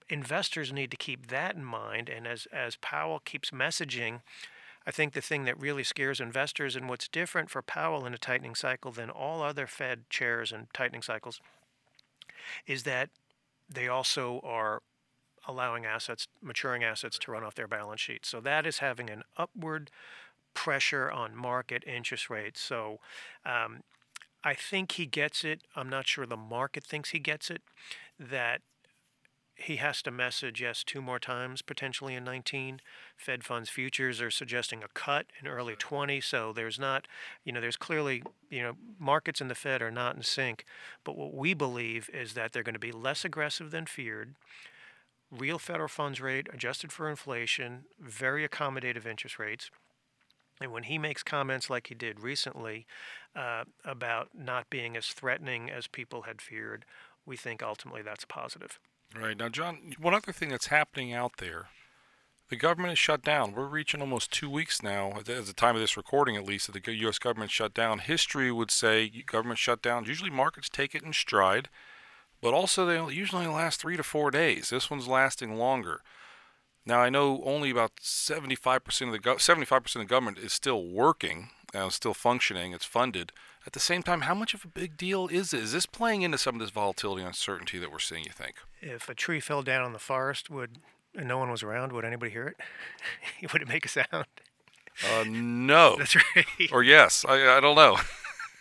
investors 0.08 0.72
need 0.72 0.90
to 0.92 0.96
keep 0.96 1.28
that 1.28 1.56
in 1.56 1.64
mind. 1.64 2.08
And 2.08 2.26
as, 2.26 2.46
as 2.52 2.76
Powell 2.76 3.18
keeps 3.18 3.50
messaging, 3.50 4.20
I 4.86 4.92
think 4.92 5.14
the 5.14 5.20
thing 5.20 5.44
that 5.44 5.60
really 5.60 5.82
scares 5.82 6.20
investors 6.20 6.76
and 6.76 6.88
what's 6.88 7.08
different 7.08 7.50
for 7.50 7.60
Powell 7.60 8.06
in 8.06 8.14
a 8.14 8.18
tightening 8.18 8.54
cycle 8.54 8.92
than 8.92 9.10
all 9.10 9.42
other 9.42 9.66
Fed 9.66 10.08
chairs 10.10 10.52
and 10.52 10.72
tightening 10.72 11.02
cycles 11.02 11.40
is 12.66 12.84
that 12.84 13.10
they 13.68 13.88
also 13.88 14.40
are 14.44 14.82
allowing 15.46 15.84
assets, 15.84 16.28
maturing 16.42 16.84
assets, 16.84 17.18
to 17.20 17.30
run 17.30 17.44
off 17.44 17.54
their 17.54 17.68
balance 17.68 18.00
sheet. 18.00 18.26
So 18.26 18.40
that 18.40 18.66
is 18.66 18.78
having 18.78 19.10
an 19.10 19.22
upward 19.36 19.90
pressure 20.54 21.10
on 21.10 21.36
market 21.36 21.84
interest 21.86 22.30
rates. 22.30 22.60
So 22.60 22.98
um, 23.44 23.82
I 24.42 24.54
think 24.54 24.92
he 24.92 25.06
gets 25.06 25.44
it. 25.44 25.62
I'm 25.74 25.88
not 25.88 26.06
sure 26.06 26.26
the 26.26 26.36
market 26.36 26.84
thinks 26.84 27.10
he 27.10 27.18
gets 27.18 27.50
it. 27.50 27.62
That 28.18 28.62
he 29.56 29.76
has 29.76 30.02
to 30.02 30.10
message 30.10 30.60
yes 30.60 30.84
two 30.84 31.00
more 31.00 31.18
times 31.18 31.62
potentially 31.62 32.14
in 32.14 32.24
19 32.24 32.80
fed 33.16 33.42
funds 33.42 33.70
futures 33.70 34.20
are 34.20 34.30
suggesting 34.30 34.82
a 34.84 34.88
cut 34.88 35.26
in 35.40 35.48
early 35.48 35.74
20 35.74 36.20
so 36.20 36.52
there's 36.52 36.78
not 36.78 37.08
you 37.42 37.52
know 37.52 37.60
there's 37.60 37.76
clearly 37.76 38.22
you 38.50 38.62
know 38.62 38.74
markets 38.98 39.40
and 39.40 39.50
the 39.50 39.54
fed 39.54 39.80
are 39.80 39.90
not 39.90 40.14
in 40.14 40.22
sync 40.22 40.64
but 41.04 41.16
what 41.16 41.34
we 41.34 41.54
believe 41.54 42.10
is 42.12 42.34
that 42.34 42.52
they're 42.52 42.62
going 42.62 42.74
to 42.74 42.78
be 42.78 42.92
less 42.92 43.24
aggressive 43.24 43.70
than 43.70 43.86
feared 43.86 44.34
real 45.30 45.58
federal 45.58 45.88
funds 45.88 46.20
rate 46.20 46.48
adjusted 46.52 46.92
for 46.92 47.10
inflation, 47.10 47.84
very 48.00 48.46
accommodative 48.46 49.06
interest 49.06 49.38
rates. 49.38 49.70
And 50.60 50.72
when 50.72 50.84
he 50.84 50.98
makes 50.98 51.22
comments 51.22 51.68
like 51.68 51.88
he 51.88 51.94
did 51.94 52.20
recently 52.20 52.86
uh, 53.34 53.64
about 53.84 54.28
not 54.34 54.70
being 54.70 54.96
as 54.96 55.08
threatening 55.08 55.70
as 55.70 55.86
people 55.86 56.22
had 56.22 56.40
feared, 56.40 56.84
we 57.26 57.36
think 57.36 57.62
ultimately 57.62 58.02
that's 58.02 58.24
positive. 58.24 58.78
Right. 59.14 59.36
Now, 59.36 59.48
John, 59.48 59.92
one 59.98 60.14
other 60.14 60.32
thing 60.32 60.48
that's 60.48 60.68
happening 60.68 61.12
out 61.12 61.32
there 61.38 61.66
the 62.48 62.56
government 62.56 62.92
is 62.92 62.98
shut 62.98 63.22
down. 63.22 63.54
We're 63.54 63.66
reaching 63.66 64.00
almost 64.00 64.30
two 64.30 64.48
weeks 64.48 64.80
now, 64.80 65.14
at 65.18 65.24
the 65.24 65.52
time 65.52 65.74
of 65.74 65.80
this 65.80 65.96
recording 65.96 66.36
at 66.36 66.44
least, 66.44 66.72
that 66.72 66.84
the 66.84 66.94
U.S. 66.98 67.18
government 67.18 67.50
shut 67.50 67.74
down. 67.74 67.98
History 67.98 68.52
would 68.52 68.70
say 68.70 69.10
government 69.26 69.58
shutdowns, 69.58 70.06
usually 70.06 70.30
markets 70.30 70.68
take 70.68 70.94
it 70.94 71.02
in 71.02 71.12
stride 71.12 71.68
but 72.40 72.54
also 72.54 72.86
they 72.86 73.14
usually 73.14 73.44
only 73.46 73.54
last 73.56 73.80
three 73.80 73.96
to 73.96 74.02
four 74.02 74.30
days. 74.30 74.70
This 74.70 74.90
one's 74.90 75.08
lasting 75.08 75.56
longer. 75.56 76.00
Now 76.84 77.00
I 77.00 77.10
know 77.10 77.42
only 77.44 77.70
about 77.70 77.96
75% 77.96 79.06
of 79.06 79.12
the 79.12 79.18
go- 79.18 79.36
75% 79.36 79.96
of 79.96 80.00
the 80.00 80.04
government 80.04 80.38
is 80.38 80.52
still 80.52 80.84
working, 80.84 81.50
uh, 81.74 81.88
still 81.90 82.14
functioning. 82.14 82.72
It's 82.72 82.84
funded. 82.84 83.32
At 83.66 83.72
the 83.72 83.80
same 83.80 84.04
time, 84.04 84.20
how 84.22 84.34
much 84.34 84.54
of 84.54 84.64
a 84.64 84.68
big 84.68 84.96
deal 84.96 85.26
is 85.26 85.52
it? 85.52 85.60
Is 85.60 85.72
this 85.72 85.86
playing 85.86 86.22
into 86.22 86.38
some 86.38 86.54
of 86.54 86.60
this 86.60 86.70
volatility 86.70 87.22
and 87.22 87.28
uncertainty 87.28 87.80
that 87.80 87.90
we're 87.90 87.98
seeing? 87.98 88.22
You 88.22 88.30
think? 88.30 88.54
If 88.80 89.08
a 89.08 89.14
tree 89.14 89.40
fell 89.40 89.62
down 89.62 89.84
in 89.84 89.92
the 89.92 89.98
forest, 89.98 90.48
would 90.50 90.78
and 91.16 91.26
no 91.26 91.38
one 91.38 91.50
was 91.50 91.62
around, 91.64 91.92
would 91.92 92.04
anybody 92.04 92.30
hear 92.30 92.46
it? 92.46 92.56
would 93.52 93.62
it 93.62 93.68
make 93.68 93.84
a 93.84 93.88
sound? 93.88 94.06
Uh, 94.12 95.24
no. 95.26 95.96
That's 95.98 96.14
right. 96.14 96.70
or 96.70 96.84
yes. 96.84 97.24
I 97.28 97.56
I 97.56 97.60
don't 97.60 97.74
know. 97.76 97.96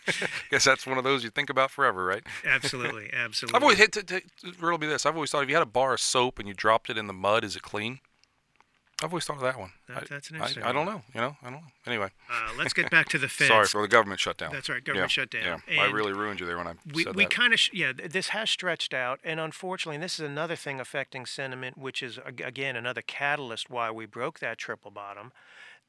Guess 0.51 0.63
that's 0.63 0.85
one 0.85 0.97
of 0.97 1.03
those 1.03 1.23
you 1.23 1.29
think 1.29 1.49
about 1.49 1.71
forever, 1.71 2.05
right? 2.05 2.23
absolutely, 2.45 3.09
absolutely. 3.13 3.55
I've 3.57 3.63
always 3.63 3.77
hit 3.77 3.91
to, 3.93 4.03
to, 4.03 4.21
riddle 4.59 4.77
me 4.79 4.87
this. 4.87 5.05
I've 5.05 5.15
always 5.15 5.31
thought 5.31 5.43
if 5.43 5.49
you 5.49 5.55
had 5.55 5.63
a 5.63 5.67
bar 5.67 5.93
of 5.93 5.99
soap 6.01 6.39
and 6.39 6.47
you 6.47 6.53
dropped 6.53 6.89
it 6.89 6.97
in 6.97 7.07
the 7.07 7.13
mud, 7.13 7.43
is 7.43 7.55
it 7.55 7.61
clean? 7.61 7.99
I've 9.03 9.11
always 9.11 9.25
thought 9.25 9.35
of 9.35 9.41
that 9.41 9.59
one. 9.59 9.73
That- 9.89 10.03
I- 10.03 10.05
that's 10.09 10.29
an 10.29 10.37
I, 10.37 10.39
interesting 10.39 10.63
I 10.63 10.71
don't 10.71 10.85
know. 10.85 11.01
You 11.13 11.19
know, 11.19 11.35
I 11.41 11.49
don't 11.49 11.59
know. 11.59 11.67
Anyway, 11.85 12.11
Uh, 12.31 12.51
let's 12.57 12.71
get 12.73 12.89
back 12.89 13.09
to 13.09 13.17
the 13.17 13.27
Fed. 13.27 13.47
sorry 13.49 13.65
for 13.67 13.81
the 13.81 13.89
government 13.89 14.21
shutdown. 14.21 14.53
That's 14.53 14.69
right, 14.69 14.81
government 14.83 15.11
yeah, 15.11 15.23
shutdown. 15.23 15.61
Yeah, 15.67 15.81
I 15.81 15.85
And 15.87 15.93
really 15.93 16.13
ruined 16.13 16.39
you 16.39 16.45
there 16.45 16.57
when 16.57 16.67
I 16.67 16.75
we, 16.93 17.03
said 17.03 17.13
we 17.15 17.25
kind 17.25 17.53
of 17.53 17.59
sh- 17.59 17.71
yeah 17.73 17.91
this 17.91 18.29
has 18.29 18.49
stretched 18.49 18.93
out 18.93 19.19
and 19.23 19.39
unfortunately 19.39 19.95
and 19.95 20.03
this 20.03 20.13
is 20.17 20.25
another 20.25 20.55
thing 20.55 20.79
affecting 20.79 21.25
sentiment 21.25 21.77
which 21.77 22.01
is 22.01 22.19
again 22.25 22.77
another 22.77 23.01
catalyst 23.01 23.69
why 23.69 23.91
we 23.91 24.05
broke 24.05 24.39
that 24.39 24.57
triple 24.57 24.91
bottom 24.91 25.33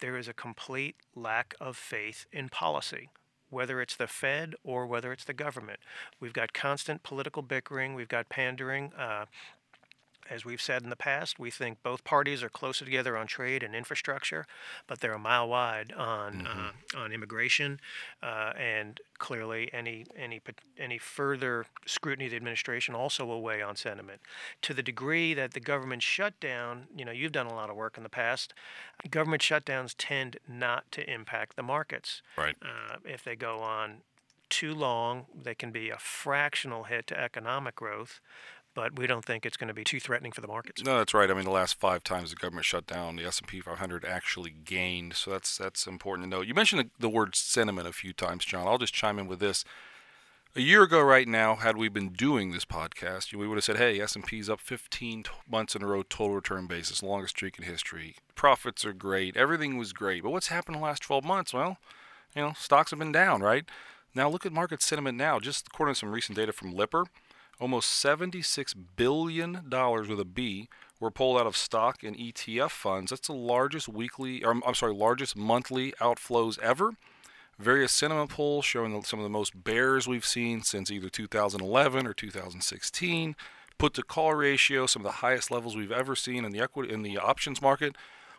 there 0.01 0.17
is 0.17 0.27
a 0.27 0.35
complete 0.35 0.97
lack 1.15 1.55
of 1.61 1.77
faith 1.77 2.27
in 2.33 2.49
policy 2.49 3.09
whether 3.57 3.81
it's 3.81 3.97
the 3.97 4.07
fed 4.07 4.55
or 4.63 4.87
whether 4.87 5.13
it's 5.15 5.25
the 5.25 5.33
government. 5.33 5.81
We've 6.21 6.35
got 6.35 6.53
constant 6.53 7.03
political 7.03 7.41
bickering 7.41 7.95
we've 7.95 8.07
got 8.07 8.29
pandering 8.29 8.93
uh, 8.93 9.25
as 10.31 10.45
we've 10.45 10.61
said 10.61 10.83
in 10.83 10.91
the 10.91 10.97
past, 10.97 11.39
we 11.39 11.51
think 11.51 11.83
both 11.83 12.05
parties 12.05 12.43
are 12.43 12.49
closer 12.49 12.85
together 12.85 13.17
on 13.17 13.27
trade 13.27 13.63
and 13.63 13.75
infrastructure, 13.75 14.47
but 14.87 15.01
they're 15.01 15.13
a 15.13 15.19
mile 15.19 15.49
wide 15.49 15.93
on 15.93 16.47
uh, 16.47 16.99
on 16.99 17.13
immigration, 17.13 17.81
uh, 18.23 18.53
and 18.59 19.01
clearly 19.19 19.71
any 19.73 20.07
any 20.17 20.41
any 20.79 20.99
further 20.99 21.67
scrutiny 21.87 22.27
of 22.27 22.31
the 22.31 22.37
administration 22.37 22.95
also 22.95 23.25
will 23.25 23.43
weigh 23.43 23.63
on 23.63 23.77
sentiment. 23.77 24.21
To 24.63 24.75
the 24.75 24.83
degree 24.83 25.35
that 25.35 25.53
the 25.53 25.61
government 25.61 26.03
shutdown, 26.03 26.87
you 26.97 27.05
know, 27.05 27.13
you've 27.13 27.33
done 27.33 27.47
a 27.47 27.55
lot 27.55 27.71
of 27.71 27.77
work 27.77 27.97
in 27.97 28.03
the 28.03 28.09
past. 28.09 28.55
Government 29.11 29.43
shutdowns 29.43 29.95
tend 29.97 30.39
not 30.49 30.91
to 30.93 31.09
impact 31.11 31.57
the 31.57 31.63
markets. 31.63 32.23
Right. 32.37 32.57
Uh, 32.63 32.97
if 33.05 33.23
they 33.23 33.37
go 33.37 33.61
on 33.61 33.99
too 34.49 34.75
long, 34.75 35.27
they 35.35 35.55
can 35.55 35.71
be 35.71 35.91
a 35.91 35.99
fractional 35.99 36.85
hit 36.85 37.07
to 37.09 37.21
economic 37.21 37.75
growth, 37.75 38.21
but 38.77 38.97
we 38.97 39.07
don't 39.07 39.25
think 39.25 39.47
it's 39.47 39.57
going 39.57 39.69
to 39.69 39.75
be 39.75 39.83
too 39.83 39.99
threatening 39.99 40.31
for 40.31 40.43
the 40.43 40.47
markets. 40.47 40.85
No, 40.85 40.99
that's 40.99 41.15
right. 41.15 41.31
I 41.31 41.35
mean, 41.35 41.47
the 41.47 41.51
last 41.51 41.81
five 41.81 42.05
times 42.05 42.29
the 42.31 42.37
government 42.37 42.67
shut 42.67 42.87
down, 42.87 43.17
the 43.17 43.25
S&P 43.25 43.61
500 43.61 44.05
actually 44.05 44.55
gained. 44.65 45.15
So 45.15 45.31
that's 45.31 45.57
that's 45.57 45.87
important 45.87 46.27
to 46.27 46.29
note. 46.29 46.47
You 46.47 46.55
mentioned 46.55 46.91
the, 47.01 47.09
word 47.09 47.35
sentiment 47.35 47.89
a 47.89 47.93
few 47.93 48.13
times, 48.13 48.45
John. 48.45 48.69
I'll 48.69 48.77
just 48.77 48.93
chime 48.93 49.19
in 49.19 49.27
with 49.27 49.41
this. 49.41 49.65
A 50.55 50.61
year 50.61 50.83
ago, 50.83 51.01
right 51.01 51.27
now, 51.27 51.57
had 51.57 51.79
we 51.79 51.89
been 51.89 52.11
doing 52.11 52.53
this 52.53 52.67
podcast, 52.67 53.33
we 53.33 53.49
would 53.49 53.57
have 53.57 53.65
said, 53.65 53.79
"Hey, 53.79 53.99
S&P's 53.99 54.51
up 54.51 54.61
15 54.61 55.23
t- 55.23 55.31
months 55.51 55.75
in 55.75 55.83
a 55.83 55.87
row, 55.87 56.03
total 56.03 56.35
return 56.35 56.67
basis, 56.67 57.03
longest 57.03 57.37
streak 57.37 57.59
in 57.59 57.65
history. 57.65 58.17
Profits 58.35 58.85
are 58.85 58.93
great. 58.93 59.37
Everything 59.37 59.79
was 59.79 59.95
great. 59.95 60.23
But 60.23 60.33
what's 60.33 60.49
happened 60.49 60.77
in 60.77 60.83
the 60.83 60.87
last 60.87 61.03
12 61.03 61.25
months? 61.25 61.55
Well, 61.55 61.79
you 62.35 62.43
know, 62.43 62.53
stocks 62.59 62.91
have 62.91 62.99
been 62.99 63.13
down, 63.13 63.41
right? 63.41 63.65
Now 64.15 64.29
look 64.29 64.45
at 64.45 64.53
market 64.53 64.83
sentiment 64.83 65.17
now. 65.17 65.41
Just 65.41 65.69
according 65.69 65.95
to 65.95 65.99
some 65.99 66.13
recent 66.13 66.37
data 66.37 66.53
from 66.53 66.75
Lipper, 66.75 67.07
almost 67.61 67.91
76 67.91 68.75
billion 68.75 69.69
dollars 69.69 70.09
with 70.09 70.21
a 70.21 70.25
B 70.25 70.69
were 71.01 71.11
pulled 71.11 71.39
out 71.39 71.47
of 71.47 71.57
stock 71.57 72.03
and 72.03 72.17
ETF 72.17 72.71
funds. 72.71 73.11
That's 73.11 73.27
the 73.27 73.35
largest 73.35 73.89
weekly, 73.89 74.43
or 74.45 74.53
I'm 74.67 74.75
sorry, 74.75 74.95
largest 74.95 75.37
monthly 75.37 75.93
outflows 76.01 76.59
ever. 76.61 76.95
Various 77.59 77.93
sentiment 77.93 78.31
polls 78.31 78.65
showing 78.65 79.03
some 79.03 79.19
of 79.19 79.25
the 79.25 79.31
most 79.31 79.65
bears 79.65 80.07
we've 80.07 80.27
seen 80.27 80.63
since 80.63 80.91
either 80.91 81.09
2011 81.09 82.07
or 82.07 82.13
2016. 82.13 83.37
Put 83.79 83.95
to 83.95 84.03
call 84.03 84.35
ratio, 84.35 84.87
some 84.87 85.01
of 85.01 85.05
the 85.05 85.19
highest 85.19 85.51
levels 85.51 85.77
we've 85.77 85.93
ever 85.93 86.17
seen 86.17 86.45
in 86.45 86.53
the 86.53 86.61
equity 86.61 86.93
in 86.93 87.03
the 87.03 87.19
options 87.19 87.61
market. 87.63 87.97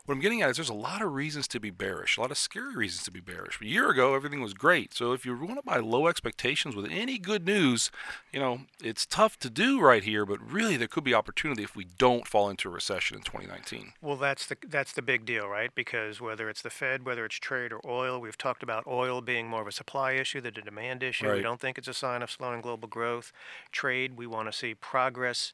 What 0.07 0.13
I'm 0.13 0.21
getting 0.21 0.41
at 0.41 0.49
is 0.51 0.55
there's 0.55 0.69
a 0.69 0.73
lot 0.73 1.01
of 1.01 1.13
reasons 1.13 1.49
to 1.49 1.59
be 1.59 1.69
bearish, 1.69 2.15
a 2.15 2.21
lot 2.21 2.31
of 2.31 2.37
scary 2.37 2.73
reasons 2.73 3.03
to 3.03 3.11
be 3.11 3.19
bearish. 3.19 3.59
A 3.59 3.65
year 3.65 3.89
ago, 3.89 4.15
everything 4.15 4.39
was 4.39 4.53
great. 4.53 4.93
So 4.93 5.11
if 5.11 5.25
you 5.25 5.35
want 5.37 5.57
to 5.57 5.61
buy 5.61 5.79
low 5.79 6.07
expectations 6.07 6.77
with 6.77 6.89
any 6.89 7.17
good 7.17 7.45
news, 7.45 7.91
you 8.31 8.39
know, 8.39 8.61
it's 8.81 9.05
tough 9.05 9.37
to 9.39 9.49
do 9.49 9.81
right 9.81 10.01
here, 10.01 10.25
but 10.25 10.39
really 10.39 10.77
there 10.77 10.87
could 10.87 11.03
be 11.03 11.13
opportunity 11.13 11.61
if 11.61 11.75
we 11.75 11.83
don't 11.97 12.25
fall 12.25 12.49
into 12.49 12.69
a 12.69 12.71
recession 12.71 13.17
in 13.17 13.23
2019. 13.23 13.91
Well, 14.01 14.15
that's 14.15 14.45
the 14.45 14.55
that's 14.65 14.93
the 14.93 15.01
big 15.01 15.25
deal, 15.25 15.49
right? 15.49 15.75
Because 15.75 16.21
whether 16.21 16.49
it's 16.49 16.61
the 16.61 16.69
Fed, 16.69 17.05
whether 17.05 17.25
it's 17.25 17.35
trade 17.35 17.73
or 17.73 17.81
oil, 17.85 18.21
we've 18.21 18.37
talked 18.37 18.63
about 18.63 18.87
oil 18.87 19.19
being 19.19 19.49
more 19.49 19.59
of 19.59 19.67
a 19.67 19.73
supply 19.73 20.13
issue 20.13 20.39
than 20.39 20.57
a 20.57 20.61
demand 20.61 21.03
issue. 21.03 21.29
We 21.29 21.41
don't 21.41 21.59
think 21.59 21.77
it's 21.77 21.89
a 21.89 21.93
sign 21.93 22.21
of 22.21 22.31
slowing 22.31 22.61
global 22.61 22.87
growth. 22.87 23.33
Trade, 23.73 24.15
we 24.15 24.25
want 24.25 24.47
to 24.47 24.57
see 24.57 24.73
progress. 24.73 25.51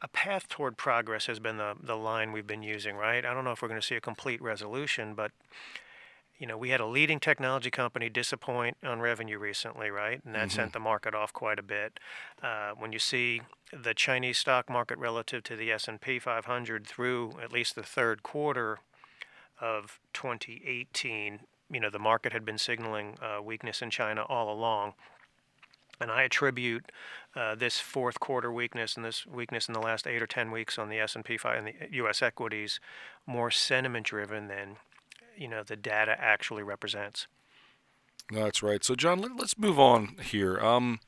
A 0.00 0.08
path 0.08 0.48
toward 0.48 0.76
progress 0.76 1.26
has 1.26 1.40
been 1.40 1.56
the 1.56 1.74
the 1.80 1.96
line 1.96 2.32
we've 2.32 2.46
been 2.46 2.62
using, 2.62 2.96
right? 2.96 3.24
I 3.24 3.34
don't 3.34 3.44
know 3.44 3.52
if 3.52 3.62
we're 3.62 3.68
going 3.68 3.80
to 3.80 3.86
see 3.86 3.96
a 3.96 4.00
complete 4.00 4.40
resolution, 4.40 5.14
but 5.14 5.32
you 6.38 6.46
know, 6.46 6.56
we 6.56 6.70
had 6.70 6.80
a 6.80 6.86
leading 6.86 7.18
technology 7.18 7.70
company 7.70 8.08
disappoint 8.08 8.76
on 8.84 9.00
revenue 9.00 9.38
recently, 9.38 9.90
right? 9.90 10.20
And 10.24 10.36
that 10.36 10.52
sent 10.52 10.72
the 10.72 10.78
market 10.78 11.12
off 11.12 11.32
quite 11.32 11.58
a 11.58 11.64
bit. 11.64 11.98
Uh, 12.40 12.70
when 12.78 12.92
you 12.92 13.00
see 13.00 13.42
the 13.72 13.92
Chinese 13.92 14.38
stock 14.38 14.70
market 14.70 14.98
relative 14.98 15.42
to 15.44 15.56
the 15.56 15.72
S&P 15.72 16.20
500 16.20 16.86
through 16.86 17.32
at 17.42 17.52
least 17.52 17.74
the 17.74 17.82
third 17.82 18.22
quarter 18.22 18.78
of 19.60 19.98
2018, 20.14 21.40
you 21.72 21.80
know, 21.80 21.90
the 21.90 21.98
market 21.98 22.32
had 22.32 22.44
been 22.44 22.58
signaling 22.58 23.16
uh, 23.20 23.42
weakness 23.42 23.82
in 23.82 23.90
China 23.90 24.22
all 24.22 24.52
along. 24.52 24.94
And 26.00 26.10
I 26.10 26.22
attribute 26.22 26.90
uh, 27.34 27.54
this 27.54 27.80
fourth 27.80 28.20
quarter 28.20 28.52
weakness 28.52 28.96
and 28.96 29.04
this 29.04 29.26
weakness 29.26 29.68
in 29.68 29.74
the 29.74 29.80
last 29.80 30.06
eight 30.06 30.22
or 30.22 30.26
ten 30.26 30.50
weeks 30.50 30.78
on 30.78 30.88
the 30.88 30.98
S&P 30.98 31.36
5 31.36 31.58
and 31.58 31.66
the 31.66 31.96
U.S. 31.96 32.22
equities 32.22 32.80
more 33.26 33.50
sentiment 33.50 34.06
driven 34.06 34.48
than 34.48 34.76
you 35.36 35.48
know 35.48 35.62
the 35.62 35.76
data 35.76 36.16
actually 36.18 36.62
represents. 36.62 37.26
That's 38.30 38.62
right. 38.62 38.84
So, 38.84 38.94
John, 38.94 39.20
let, 39.20 39.36
let's 39.36 39.58
move 39.58 39.78
on 39.78 40.16
here. 40.22 40.58
Um, 40.58 41.00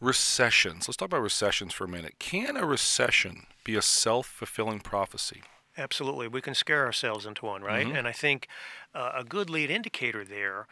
recessions. 0.00 0.88
Let's 0.88 0.96
talk 0.96 1.06
about 1.06 1.22
recessions 1.22 1.72
for 1.72 1.84
a 1.84 1.88
minute. 1.88 2.18
Can 2.18 2.56
a 2.56 2.66
recession 2.66 3.46
be 3.64 3.76
a 3.76 3.82
self-fulfilling 3.82 4.80
prophecy? 4.80 5.42
Absolutely, 5.78 6.26
we 6.26 6.40
can 6.40 6.54
scare 6.54 6.86
ourselves 6.86 7.26
into 7.26 7.44
one, 7.44 7.62
right? 7.62 7.86
And 7.86 8.08
I 8.08 8.12
think 8.12 8.48
uh, 8.94 9.12
a 9.14 9.24
good 9.24 9.50
lead 9.50 9.70
indicator 9.70 10.24
there, 10.24 10.66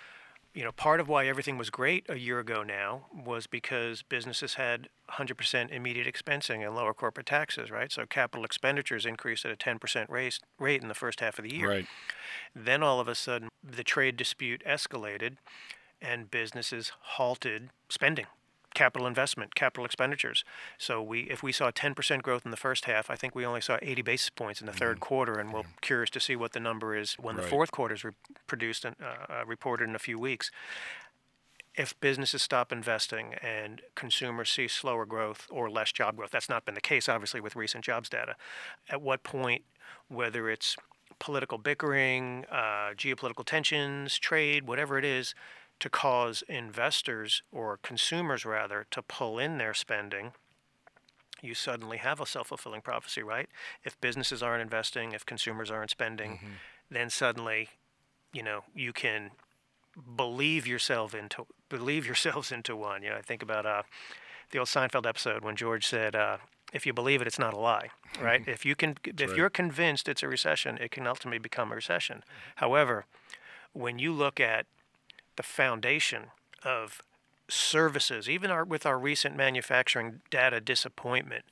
you 0.54 0.62
know, 0.62 0.72
part 0.72 1.00
of 1.00 1.08
why 1.08 1.26
everything 1.26 1.58
was 1.58 1.68
great 1.68 2.06
a 2.08 2.16
year 2.16 2.38
ago 2.38 2.62
now 2.62 3.06
was 3.12 3.46
because 3.48 4.02
businesses 4.02 4.54
had 4.54 4.88
100% 5.10 5.70
immediate 5.70 6.06
expensing 6.06 6.64
and 6.64 6.76
lower 6.76 6.94
corporate 6.94 7.26
taxes, 7.26 7.70
right? 7.70 7.90
So 7.90 8.06
capital 8.06 8.44
expenditures 8.44 9.04
increased 9.04 9.44
at 9.44 9.50
a 9.50 9.56
10% 9.56 10.08
rate 10.08 10.38
rate 10.58 10.80
in 10.80 10.88
the 10.88 10.94
first 10.94 11.20
half 11.20 11.38
of 11.38 11.44
the 11.44 11.54
year. 11.54 11.68
Right. 11.68 11.86
Then 12.54 12.82
all 12.82 13.00
of 13.00 13.08
a 13.08 13.16
sudden, 13.16 13.48
the 13.62 13.82
trade 13.82 14.16
dispute 14.16 14.62
escalated, 14.66 15.36
and 16.00 16.30
businesses 16.30 16.92
halted 17.00 17.70
spending, 17.88 18.26
capital 18.74 19.06
investment, 19.06 19.54
capital 19.54 19.84
expenditures. 19.84 20.44
So 20.78 21.02
we, 21.02 21.20
if 21.22 21.42
we 21.42 21.52
saw 21.52 21.70
10% 21.70 22.22
growth 22.22 22.44
in 22.44 22.50
the 22.50 22.56
first 22.56 22.84
half, 22.84 23.08
I 23.10 23.16
think 23.16 23.34
we 23.34 23.46
only 23.46 23.60
saw 23.60 23.78
80 23.80 24.02
basis 24.02 24.30
points 24.30 24.60
in 24.60 24.66
the 24.66 24.72
third 24.72 25.00
quarter, 25.00 25.34
and 25.38 25.52
we're 25.52 25.62
curious 25.80 26.10
to 26.10 26.20
see 26.20 26.36
what 26.36 26.52
the 26.52 26.60
number 26.60 26.96
is 26.96 27.14
when 27.14 27.36
the 27.36 27.42
fourth 27.42 27.70
quarter 27.70 27.94
is 27.94 28.04
re- 28.04 28.12
produced 28.46 28.84
and 28.84 28.96
uh, 29.02 29.32
uh, 29.32 29.44
reported 29.46 29.88
in 29.88 29.94
a 29.94 30.00
few 30.00 30.18
weeks. 30.18 30.50
If 31.76 31.98
businesses 32.00 32.42
stop 32.42 32.70
investing 32.70 33.34
and 33.42 33.82
consumers 33.96 34.50
see 34.50 34.68
slower 34.68 35.06
growth 35.06 35.46
or 35.50 35.68
less 35.68 35.90
job 35.90 36.16
growth, 36.16 36.30
that's 36.30 36.48
not 36.48 36.64
been 36.64 36.74
the 36.74 36.80
case, 36.80 37.08
obviously, 37.08 37.40
with 37.40 37.56
recent 37.56 37.84
jobs 37.84 38.08
data. 38.08 38.36
At 38.88 39.02
what 39.02 39.24
point, 39.24 39.62
whether 40.08 40.48
it's 40.48 40.76
political 41.18 41.58
bickering, 41.58 42.44
uh, 42.50 42.90
geopolitical 42.96 43.44
tensions, 43.44 44.18
trade, 44.18 44.66
whatever 44.66 44.98
it 44.98 45.04
is, 45.04 45.34
to 45.80 45.90
cause 45.90 46.42
investors 46.48 47.42
or 47.52 47.78
consumers 47.82 48.44
rather 48.44 48.86
to 48.90 49.02
pull 49.02 49.38
in 49.38 49.58
their 49.58 49.74
spending, 49.74 50.32
you 51.42 51.54
suddenly 51.54 51.98
have 51.98 52.20
a 52.20 52.26
self 52.26 52.48
fulfilling 52.48 52.80
prophecy, 52.80 53.22
right? 53.22 53.48
If 53.84 54.00
businesses 54.00 54.42
aren't 54.42 54.62
investing, 54.62 55.12
if 55.12 55.26
consumers 55.26 55.70
aren't 55.70 55.90
spending, 55.90 56.40
then 56.90 57.10
suddenly, 57.10 57.68
you 58.32 58.42
know, 58.42 58.64
you 58.74 58.92
can 58.92 59.32
believe 60.16 60.66
yourself 60.66 61.14
into 61.14 61.46
believe 61.68 62.06
yourselves 62.06 62.50
into 62.50 62.74
one. 62.74 63.02
You 63.02 63.10
know, 63.10 63.16
I 63.16 63.22
think 63.22 63.42
about 63.42 63.66
uh, 63.66 63.82
the 64.50 64.58
old 64.58 64.68
Seinfeld 64.68 65.06
episode 65.06 65.44
when 65.44 65.56
George 65.56 65.86
said, 65.86 66.16
uh, 66.16 66.38
"If 66.72 66.86
you 66.86 66.92
believe 66.92 67.20
it, 67.20 67.26
it's 67.26 67.38
not 67.38 67.54
a 67.54 67.58
lie." 67.58 67.90
Right? 68.20 68.42
if 68.48 68.64
you 68.64 68.74
can, 68.74 68.96
if 69.04 69.20
right. 69.20 69.36
you're 69.36 69.50
convinced 69.50 70.08
it's 70.08 70.22
a 70.22 70.28
recession, 70.28 70.78
it 70.78 70.90
can 70.90 71.06
ultimately 71.06 71.38
become 71.38 71.72
a 71.72 71.74
recession. 71.74 72.24
However, 72.56 73.06
when 73.72 73.98
you 73.98 74.12
look 74.12 74.40
at 74.40 74.66
the 75.36 75.42
foundation 75.42 76.26
of 76.64 77.00
services, 77.48 78.28
even 78.28 78.50
our, 78.50 78.64
with 78.64 78.86
our 78.86 78.98
recent 78.98 79.36
manufacturing 79.36 80.20
data 80.30 80.60
disappointment, 80.60 81.44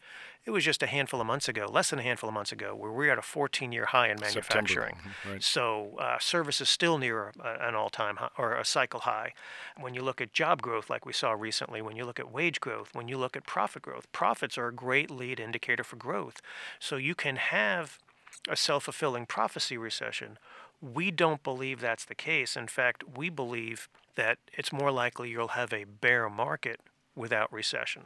it 0.44 0.50
was 0.50 0.64
just 0.64 0.82
a 0.82 0.86
handful 0.86 1.20
of 1.20 1.26
months 1.26 1.48
ago, 1.48 1.68
less 1.70 1.90
than 1.90 2.00
a 2.00 2.02
handful 2.02 2.28
of 2.28 2.34
months 2.34 2.50
ago, 2.50 2.74
where 2.74 2.90
we 2.90 3.08
are 3.08 3.12
at 3.12 3.18
a 3.18 3.22
14-year 3.22 3.86
high 3.86 4.08
in 4.08 4.18
manufacturing. 4.18 4.96
Mhm, 4.96 5.30
right. 5.30 5.42
So 5.42 5.96
uh, 6.00 6.18
service 6.18 6.60
is 6.60 6.68
still 6.68 6.98
near 6.98 7.32
an 7.44 7.76
all-time 7.76 8.16
high 8.16 8.30
or 8.36 8.56
a 8.56 8.64
cycle 8.64 9.00
high. 9.00 9.34
When 9.78 9.94
you 9.94 10.02
look 10.02 10.20
at 10.20 10.32
job 10.32 10.60
growth, 10.60 10.90
like 10.90 11.06
we 11.06 11.12
saw 11.12 11.32
recently, 11.32 11.80
when 11.80 11.94
you 11.94 12.04
look 12.04 12.18
at 12.18 12.32
wage 12.32 12.58
growth, 12.58 12.88
when 12.92 13.06
you 13.06 13.18
look 13.18 13.36
at 13.36 13.46
profit 13.46 13.82
growth, 13.82 14.10
profits 14.10 14.58
are 14.58 14.66
a 14.66 14.74
great 14.74 15.10
lead 15.10 15.38
indicator 15.38 15.84
for 15.84 15.96
growth. 15.96 16.42
So 16.80 16.96
you 16.96 17.14
can 17.14 17.36
have 17.36 18.00
a 18.48 18.56
self-fulfilling 18.56 19.26
prophecy 19.26 19.76
recession. 19.76 20.38
We 20.82 21.10
don't 21.10 21.42
believe 21.42 21.80
that's 21.80 22.04
the 22.04 22.14
case. 22.14 22.56
In 22.56 22.66
fact, 22.66 23.04
we 23.16 23.30
believe 23.30 23.88
that 24.16 24.38
it's 24.52 24.72
more 24.72 24.90
likely 24.90 25.30
you'll 25.30 25.48
have 25.48 25.72
a 25.72 25.84
bear 25.84 26.28
market 26.28 26.80
without 27.14 27.52
recession. 27.52 28.04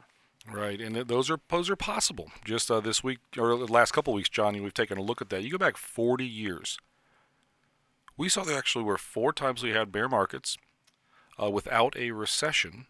Right, 0.49 0.79
and 0.79 0.95
those 0.95 1.29
are 1.29 1.39
those 1.49 1.69
are 1.69 1.75
possible. 1.75 2.31
Just 2.45 2.71
uh, 2.71 2.79
this 2.79 3.03
week 3.03 3.19
or 3.37 3.57
the 3.57 3.71
last 3.71 3.91
couple 3.91 4.13
weeks, 4.13 4.29
Johnny, 4.29 4.61
we've 4.61 4.73
taken 4.73 4.97
a 4.97 5.01
look 5.01 5.21
at 5.21 5.29
that. 5.29 5.43
You 5.43 5.51
go 5.51 5.57
back 5.57 5.75
40 5.75 6.25
years. 6.25 6.77
We 8.15 8.29
saw 8.29 8.43
there 8.43 8.57
actually 8.57 8.85
were 8.85 8.97
four 8.97 9.33
times 9.33 9.61
we 9.61 9.71
had 9.71 9.91
bear 9.91 10.07
markets 10.07 10.57
uh, 11.41 11.49
without 11.49 11.97
a 11.97 12.11
recession, 12.11 12.87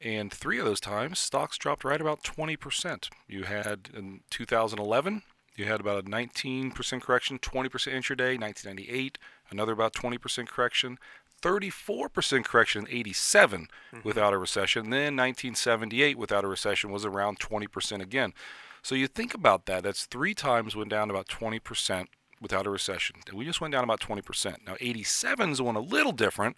and 0.00 0.32
three 0.32 0.58
of 0.58 0.64
those 0.64 0.80
times 0.80 1.18
stocks 1.18 1.58
dropped 1.58 1.84
right 1.84 2.00
about 2.00 2.22
20%. 2.22 3.08
You 3.28 3.42
had 3.42 3.90
in 3.92 4.20
2011, 4.30 5.22
you 5.56 5.64
had 5.66 5.80
about 5.80 6.04
a 6.04 6.08
19% 6.08 6.74
correction, 7.02 7.38
20% 7.38 7.70
intraday. 7.70 8.38
1998, 8.40 9.18
another 9.50 9.72
about 9.72 9.92
20% 9.92 10.48
correction. 10.48 10.98
34% 11.42 12.44
correction 12.44 12.86
in 12.86 12.92
87 12.92 13.68
mm-hmm. 13.92 14.06
without 14.06 14.32
a 14.32 14.38
recession. 14.38 14.90
Then 14.90 15.16
1978 15.16 16.18
without 16.18 16.44
a 16.44 16.48
recession 16.48 16.90
was 16.90 17.04
around 17.04 17.38
20% 17.38 18.00
again. 18.00 18.34
So 18.82 18.94
you 18.94 19.06
think 19.06 19.34
about 19.34 19.66
that. 19.66 19.82
That's 19.82 20.06
three 20.06 20.34
times 20.34 20.76
went 20.76 20.90
down 20.90 21.10
about 21.10 21.28
20% 21.28 22.06
without 22.40 22.66
a 22.66 22.70
recession. 22.70 23.16
And 23.28 23.36
we 23.36 23.44
just 23.44 23.60
went 23.60 23.72
down 23.72 23.84
about 23.84 24.00
20%. 24.00 24.66
Now 24.66 24.76
87 24.80 25.50
is 25.50 25.62
one 25.62 25.76
a 25.76 25.80
little 25.80 26.12
different, 26.12 26.56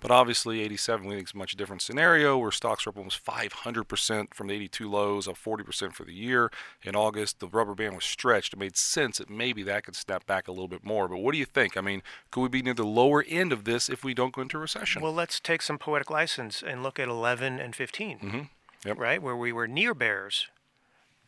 but 0.00 0.10
obviously 0.10 0.60
87 0.62 1.06
we 1.06 1.14
think 1.16 1.28
is 1.28 1.34
a 1.34 1.38
much 1.38 1.56
different 1.56 1.82
scenario 1.82 2.38
where 2.38 2.50
stocks 2.50 2.86
are 2.86 2.90
up 2.90 2.96
almost 2.98 3.24
500% 3.24 4.34
from 4.34 4.46
the 4.48 4.54
82 4.54 4.88
lows, 4.90 5.28
up 5.28 5.36
40% 5.36 5.92
for 5.92 6.04
the 6.04 6.12
year. 6.14 6.50
In 6.82 6.94
August, 6.96 7.40
the 7.40 7.48
rubber 7.48 7.74
band 7.74 7.94
was 7.94 8.04
stretched. 8.04 8.52
It 8.54 8.58
made 8.58 8.76
sense 8.76 9.18
that 9.18 9.30
maybe 9.30 9.62
that 9.64 9.84
could 9.84 9.96
snap 9.96 10.26
back 10.26 10.48
a 10.48 10.52
little 10.52 10.68
bit 10.68 10.84
more. 10.84 11.08
But 11.08 11.18
what 11.18 11.32
do 11.32 11.38
you 11.38 11.44
think? 11.44 11.76
I 11.76 11.80
mean, 11.80 12.02
could 12.30 12.40
we 12.42 12.48
be 12.48 12.62
near 12.62 12.74
the 12.74 12.84
lower 12.84 13.24
end 13.28 13.52
of 13.52 13.64
this 13.64 13.88
if 13.88 14.04
we 14.04 14.14
don't 14.14 14.32
go 14.32 14.42
into 14.42 14.56
a 14.56 14.60
recession? 14.60 15.02
Well, 15.02 15.12
let's 15.12 15.40
take 15.40 15.62
some 15.62 15.78
poetic 15.78 16.10
license 16.10 16.62
and 16.62 16.82
look 16.82 16.98
at 16.98 17.08
11 17.08 17.58
and 17.58 17.74
15, 17.74 18.18
Mm-hmm. 18.18 18.40
Yep. 18.84 18.98
right? 18.98 19.20
Where 19.20 19.36
we 19.36 19.52
were 19.52 19.66
near 19.66 19.92
bears, 19.92 20.46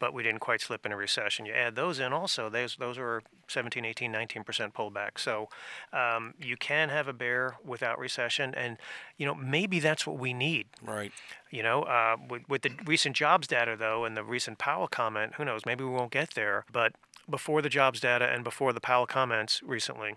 but 0.00 0.12
we 0.12 0.25
didn't 0.25 0.40
quite 0.40 0.61
slip 0.61 0.85
in 0.85 0.90
a 0.90 0.97
recession. 0.97 1.47
You 1.47 1.52
add 1.52 1.76
those 1.76 2.00
in 2.00 2.12
also, 2.12 2.49
those, 2.49 2.75
those 2.76 2.99
were 2.99 3.23
17, 3.47 3.85
18, 3.85 4.12
19% 4.12 4.73
pullback. 4.73 5.19
So 5.19 5.49
um, 5.92 6.35
you 6.40 6.57
can 6.57 6.88
have 6.88 7.07
a 7.07 7.12
bear 7.12 7.59
without 7.64 7.99
recession. 7.99 8.54
And, 8.54 8.78
you 9.19 9.26
know, 9.26 9.35
maybe 9.35 9.78
that's 9.78 10.07
what 10.07 10.19
we 10.19 10.33
need. 10.33 10.66
Right. 10.83 11.12
You 11.50 11.62
know, 11.62 11.83
uh, 11.83 12.16
with, 12.28 12.49
with 12.49 12.62
the 12.62 12.73
recent 12.85 13.14
jobs 13.14 13.47
data, 13.47 13.76
though, 13.78 14.04
and 14.04 14.16
the 14.16 14.25
recent 14.25 14.59
Powell 14.59 14.88
comment, 14.88 15.35
who 15.35 15.45
knows, 15.45 15.66
maybe 15.66 15.85
we 15.85 15.90
won't 15.90 16.11
get 16.11 16.30
there. 16.30 16.64
But 16.73 16.95
before 17.28 17.62
the 17.62 17.69
jobs 17.69 18.00
data 18.00 18.25
and 18.25 18.42
before 18.42 18.73
the 18.73 18.80
Powell 18.80 19.07
comments 19.07 19.62
recently, 19.62 20.14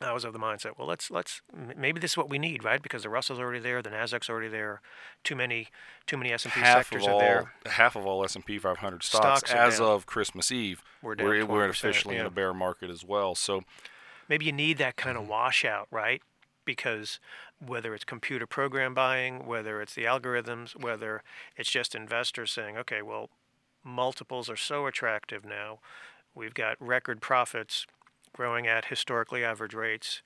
I 0.00 0.12
was 0.12 0.24
of 0.24 0.32
the 0.32 0.38
mindset, 0.38 0.78
well, 0.78 0.88
let's 0.88 1.10
let's 1.10 1.42
maybe 1.76 2.00
this 2.00 2.12
is 2.12 2.16
what 2.16 2.28
we 2.28 2.38
need, 2.38 2.64
right? 2.64 2.82
Because 2.82 3.04
the 3.04 3.08
Russell's 3.08 3.38
already 3.38 3.60
there, 3.60 3.82
the 3.82 3.90
Nasdaq's 3.90 4.28
already 4.28 4.48
there, 4.48 4.80
too 5.22 5.36
many 5.36 5.68
too 6.06 6.16
many 6.16 6.32
S 6.32 6.44
and 6.44 6.52
P 6.52 6.60
sectors 6.64 7.06
of 7.06 7.14
are 7.14 7.18
there. 7.18 7.52
half 7.66 7.94
of 7.94 8.04
all 8.06 8.24
S&P 8.24 8.58
500 8.58 9.02
stocks, 9.04 9.40
Stocks 9.40 9.52
as 9.52 9.78
down. 9.78 9.88
of 9.88 10.06
Christmas 10.06 10.50
Eve 10.50 10.82
We're 11.02 11.14
we're, 11.16 11.44
we're 11.46 11.66
12%, 11.66 11.70
officially 11.70 12.16
in 12.16 12.26
a 12.26 12.30
bear 12.30 12.52
market 12.52 12.90
as 12.90 13.04
well. 13.04 13.34
So 13.34 13.62
Maybe 14.28 14.46
you 14.46 14.52
need 14.52 14.78
that 14.78 14.96
Mm-hmm. 14.96 15.04
kind 15.08 15.18
of 15.18 15.28
washout, 15.28 15.86
right? 15.90 16.22
Because 16.64 17.20
whether 17.64 17.94
it's 17.94 18.04
computer 18.04 18.46
program 18.46 18.94
buying, 18.94 19.46
whether 19.46 19.80
it's 19.82 19.94
the 19.94 20.04
algorithms, 20.04 20.80
whether 20.80 21.22
it's 21.56 21.70
just 21.70 21.94
investors 21.94 22.50
saying, 22.50 22.76
okay, 22.78 23.02
well, 23.02 23.30
multiples 23.84 24.48
are 24.48 24.56
so 24.56 24.86
attractive 24.86 25.44
now, 25.44 25.78
we've 26.34 26.54
got 26.54 26.76
record 26.80 27.20
profits 27.20 27.86
growing 28.32 28.66
at 28.66 28.86
historically 28.86 29.44
average 29.44 29.74
rates, 29.74 30.22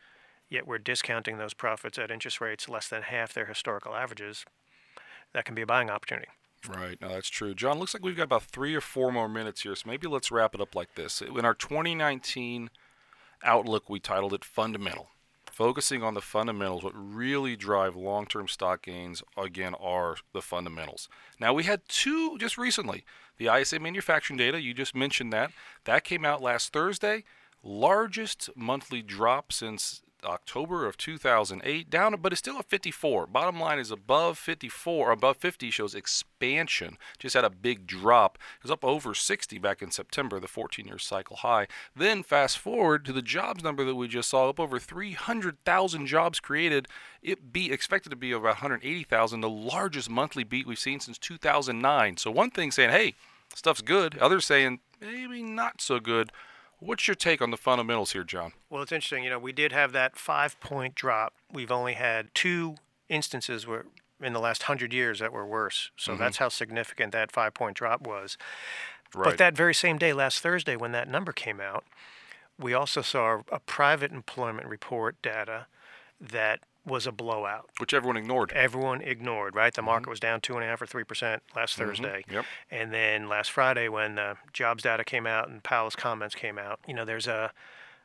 yet 0.48 0.66
we're 0.66 0.78
discounting 0.78 1.38
those 1.38 1.54
profits 1.54 1.98
at 1.98 2.10
interest 2.10 2.40
rates 2.40 2.68
less 2.68 2.88
than 2.88 3.02
half 3.02 3.32
their 3.32 3.46
historical 3.46 3.94
averages. 3.94 4.44
That 5.32 5.44
can 5.44 5.54
be 5.54 5.62
a 5.62 5.66
buying 5.66 5.90
opportunity. 5.90 6.28
Right, 6.68 7.00
no, 7.00 7.08
that's 7.08 7.28
true. 7.28 7.54
John, 7.54 7.78
looks 7.78 7.94
like 7.94 8.02
we've 8.02 8.16
got 8.16 8.24
about 8.24 8.42
three 8.42 8.74
or 8.74 8.80
four 8.80 9.12
more 9.12 9.28
minutes 9.28 9.62
here, 9.62 9.74
so 9.74 9.88
maybe 9.88 10.06
let's 10.06 10.30
wrap 10.30 10.54
it 10.54 10.60
up 10.60 10.74
like 10.74 10.94
this. 10.94 11.20
In 11.20 11.44
our 11.44 11.54
2019 11.54 12.70
outlook, 13.44 13.88
we 13.88 14.00
titled 14.00 14.32
it 14.32 14.44
Fundamental. 14.44 15.08
Focusing 15.52 16.02
on 16.02 16.14
the 16.14 16.20
fundamentals, 16.20 16.82
what 16.82 16.92
really 16.94 17.56
drive 17.56 17.96
long 17.96 18.26
term 18.26 18.46
stock 18.46 18.82
gains, 18.82 19.22
again, 19.38 19.74
are 19.74 20.16
the 20.34 20.42
fundamentals. 20.42 21.08
Now, 21.40 21.54
we 21.54 21.64
had 21.64 21.80
two 21.88 22.36
just 22.38 22.58
recently. 22.58 23.04
The 23.38 23.48
ISM 23.54 23.82
manufacturing 23.82 24.36
data, 24.36 24.60
you 24.60 24.74
just 24.74 24.94
mentioned 24.94 25.32
that. 25.32 25.52
That 25.84 26.04
came 26.04 26.24
out 26.24 26.42
last 26.42 26.72
Thursday. 26.72 27.24
Largest 27.68 28.48
monthly 28.54 29.02
drop 29.02 29.52
since 29.52 30.02
October 30.24 30.86
of 30.86 30.96
2008, 30.96 31.90
down, 31.90 32.14
but 32.20 32.32
it's 32.32 32.38
still 32.38 32.58
at 32.58 32.68
54. 32.68 33.26
Bottom 33.26 33.58
line 33.58 33.80
is 33.80 33.90
above 33.90 34.38
54, 34.38 35.10
above 35.10 35.36
50 35.38 35.72
shows 35.72 35.92
expansion. 35.92 36.96
Just 37.18 37.34
had 37.34 37.44
a 37.44 37.50
big 37.50 37.88
drop. 37.88 38.38
It 38.58 38.62
was 38.62 38.70
up 38.70 38.84
over 38.84 39.14
60 39.14 39.58
back 39.58 39.82
in 39.82 39.90
September, 39.90 40.38
the 40.38 40.46
14-year 40.46 40.98
cycle 40.98 41.38
high. 41.38 41.66
Then 41.94 42.22
fast 42.22 42.56
forward 42.56 43.04
to 43.04 43.12
the 43.12 43.20
jobs 43.20 43.64
number 43.64 43.84
that 43.84 43.96
we 43.96 44.06
just 44.06 44.30
saw, 44.30 44.48
up 44.48 44.60
over 44.60 44.78
300,000 44.78 46.06
jobs 46.06 46.38
created. 46.38 46.86
It 47.20 47.52
be 47.52 47.72
expected 47.72 48.10
to 48.10 48.16
be 48.16 48.30
about 48.30 48.44
180,000, 48.44 49.40
the 49.40 49.50
largest 49.50 50.08
monthly 50.08 50.44
beat 50.44 50.68
we've 50.68 50.78
seen 50.78 51.00
since 51.00 51.18
2009. 51.18 52.16
So 52.16 52.30
one 52.30 52.50
thing 52.50 52.70
saying, 52.70 52.90
hey, 52.90 53.14
stuff's 53.54 53.82
good. 53.82 54.18
Others 54.18 54.44
saying 54.44 54.78
maybe 55.00 55.42
not 55.42 55.80
so 55.80 55.98
good. 55.98 56.30
What's 56.78 57.08
your 57.08 57.14
take 57.14 57.40
on 57.40 57.50
the 57.50 57.56
fundamentals 57.56 58.12
here, 58.12 58.24
John? 58.24 58.52
Well, 58.68 58.82
it's 58.82 58.92
interesting. 58.92 59.24
You 59.24 59.30
know, 59.30 59.38
we 59.38 59.52
did 59.52 59.72
have 59.72 59.92
that 59.92 60.16
five 60.16 60.58
point 60.60 60.94
drop. 60.94 61.32
We've 61.52 61.72
only 61.72 61.94
had 61.94 62.34
two 62.34 62.76
instances 63.08 63.66
where 63.66 63.86
in 64.20 64.32
the 64.32 64.40
last 64.40 64.64
hundred 64.64 64.92
years 64.92 65.18
that 65.20 65.32
were 65.32 65.46
worse. 65.46 65.90
So 65.96 66.12
mm-hmm. 66.12 66.22
that's 66.22 66.38
how 66.38 66.48
significant 66.48 67.12
that 67.12 67.32
five 67.32 67.54
point 67.54 67.76
drop 67.76 68.06
was. 68.06 68.36
Right. 69.14 69.30
But 69.30 69.38
that 69.38 69.56
very 69.56 69.74
same 69.74 69.98
day, 69.98 70.12
last 70.12 70.40
Thursday, 70.40 70.76
when 70.76 70.92
that 70.92 71.08
number 71.08 71.32
came 71.32 71.60
out, 71.60 71.84
we 72.58 72.74
also 72.74 73.02
saw 73.02 73.42
a 73.50 73.60
private 73.60 74.12
employment 74.12 74.66
report 74.66 75.20
data 75.22 75.66
that 76.20 76.60
was 76.86 77.06
a 77.06 77.12
blowout. 77.12 77.68
which 77.78 77.92
everyone 77.92 78.16
ignored. 78.16 78.52
Everyone 78.52 79.00
ignored, 79.02 79.54
right? 79.54 79.74
The 79.74 79.80
mm-hmm. 79.80 79.86
market 79.86 80.10
was 80.10 80.20
down 80.20 80.40
two 80.40 80.54
and 80.54 80.64
a 80.64 80.66
half 80.66 80.80
or 80.80 80.86
three 80.86 81.04
percent 81.04 81.42
last 81.54 81.76
mm-hmm. 81.76 81.88
Thursday. 81.88 82.24
Yep. 82.30 82.44
And 82.70 82.92
then 82.92 83.28
last 83.28 83.50
Friday, 83.50 83.88
when 83.88 84.14
the 84.14 84.36
jobs 84.52 84.82
data 84.82 85.04
came 85.04 85.26
out 85.26 85.48
and 85.48 85.62
Powell's 85.62 85.96
comments 85.96 86.34
came 86.34 86.58
out, 86.58 86.80
you 86.86 86.94
know, 86.94 87.04
there's 87.04 87.26
a 87.26 87.52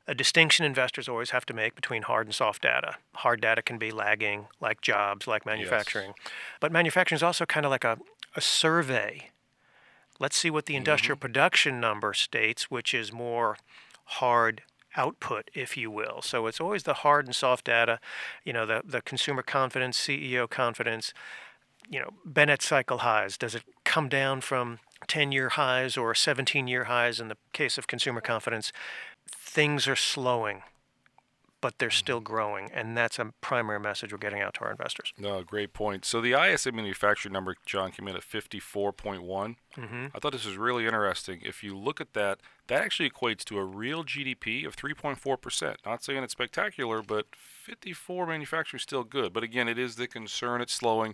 a 0.07 0.15
distinction 0.15 0.65
investors 0.65 1.07
always 1.07 1.29
have 1.29 1.45
to 1.45 1.53
make 1.53 1.75
between 1.75 2.01
hard 2.01 2.25
and 2.27 2.33
soft 2.33 2.63
data. 2.63 2.95
Hard 3.15 3.39
data 3.39 3.61
can 3.61 3.77
be 3.77 3.91
lagging, 3.91 4.47
like 4.59 4.81
jobs, 4.81 5.27
like 5.27 5.45
manufacturing. 5.45 6.13
yes. 6.17 6.33
But 6.59 6.71
manufacturing 6.71 7.17
is 7.17 7.23
also 7.23 7.45
kind 7.45 7.65
of 7.65 7.69
like 7.69 7.83
a, 7.83 7.99
a 8.35 8.41
survey. 8.41 9.29
Let's 10.19 10.37
see 10.37 10.49
what 10.49 10.65
the 10.65 10.73
mm-hmm. 10.73 10.79
industrial 10.79 11.17
production 11.17 11.79
number 11.79 12.13
states, 12.13 12.71
which 12.71 12.93
is 12.93 13.13
more 13.13 13.57
hard 14.05 14.63
output, 14.95 15.49
if 15.53 15.77
you 15.77 15.89
will. 15.89 16.21
So 16.21 16.47
it's 16.47 16.59
always 16.59 16.83
the 16.83 16.95
hard 16.95 17.25
and 17.25 17.35
soft 17.35 17.65
data, 17.65 17.99
you 18.43 18.53
know, 18.53 18.65
the, 18.65 18.81
the 18.85 19.01
consumer 19.01 19.41
confidence, 19.41 19.97
CEO 19.97 20.49
confidence, 20.49 21.13
you 21.89 21.99
know, 21.99 22.11
Bennett 22.25 22.61
cycle 22.61 22.99
highs. 22.99 23.37
Does 23.37 23.55
it 23.55 23.63
come 23.83 24.09
down 24.09 24.41
from 24.41 24.79
10 25.07 25.31
year 25.31 25.49
highs 25.49 25.97
or 25.97 26.13
17 26.13 26.67
year 26.67 26.85
highs 26.85 27.19
in 27.19 27.27
the 27.27 27.37
case 27.53 27.77
of 27.77 27.87
consumer 27.87 28.21
confidence? 28.21 28.71
Things 29.27 29.87
are 29.87 29.95
slowing, 29.95 30.63
but 31.61 31.77
they're 31.77 31.91
still 31.91 32.19
growing. 32.19 32.69
And 32.73 32.97
that's 32.97 33.19
a 33.19 33.33
primary 33.39 33.79
message 33.79 34.11
we're 34.11 34.17
getting 34.17 34.41
out 34.41 34.55
to 34.55 34.61
our 34.61 34.71
investors. 34.71 35.13
No, 35.17 35.43
great 35.43 35.73
point. 35.73 36.03
So 36.03 36.19
the 36.19 36.33
ISM 36.33 36.75
manufacturing 36.75 37.31
number, 37.31 37.55
John, 37.65 37.91
came 37.91 38.07
in 38.07 38.15
at 38.15 38.23
54.1. 38.23 39.21
Mm-hmm. 39.77 40.05
I 40.13 40.19
thought 40.19 40.31
this 40.33 40.45
was 40.45 40.57
really 40.57 40.85
interesting. 40.85 41.39
If 41.43 41.63
you 41.63 41.77
look 41.77 42.01
at 42.01 42.13
that, 42.13 42.39
that 42.67 42.81
actually 42.81 43.09
equates 43.09 43.45
to 43.45 43.59
a 43.59 43.63
real 43.63 44.03
GDP 44.03 44.65
of 44.65 44.75
3.4%. 44.75 45.75
Not 45.85 46.03
saying 46.03 46.23
it's 46.23 46.33
spectacular, 46.33 47.01
but 47.03 47.27
54 47.35 48.25
manufacturing 48.25 48.79
is 48.79 48.83
still 48.83 49.03
good. 49.03 49.31
But 49.31 49.43
again, 49.43 49.67
it 49.67 49.77
is 49.77 49.95
the 49.95 50.07
concern 50.07 50.61
it's 50.61 50.73
slowing. 50.73 51.13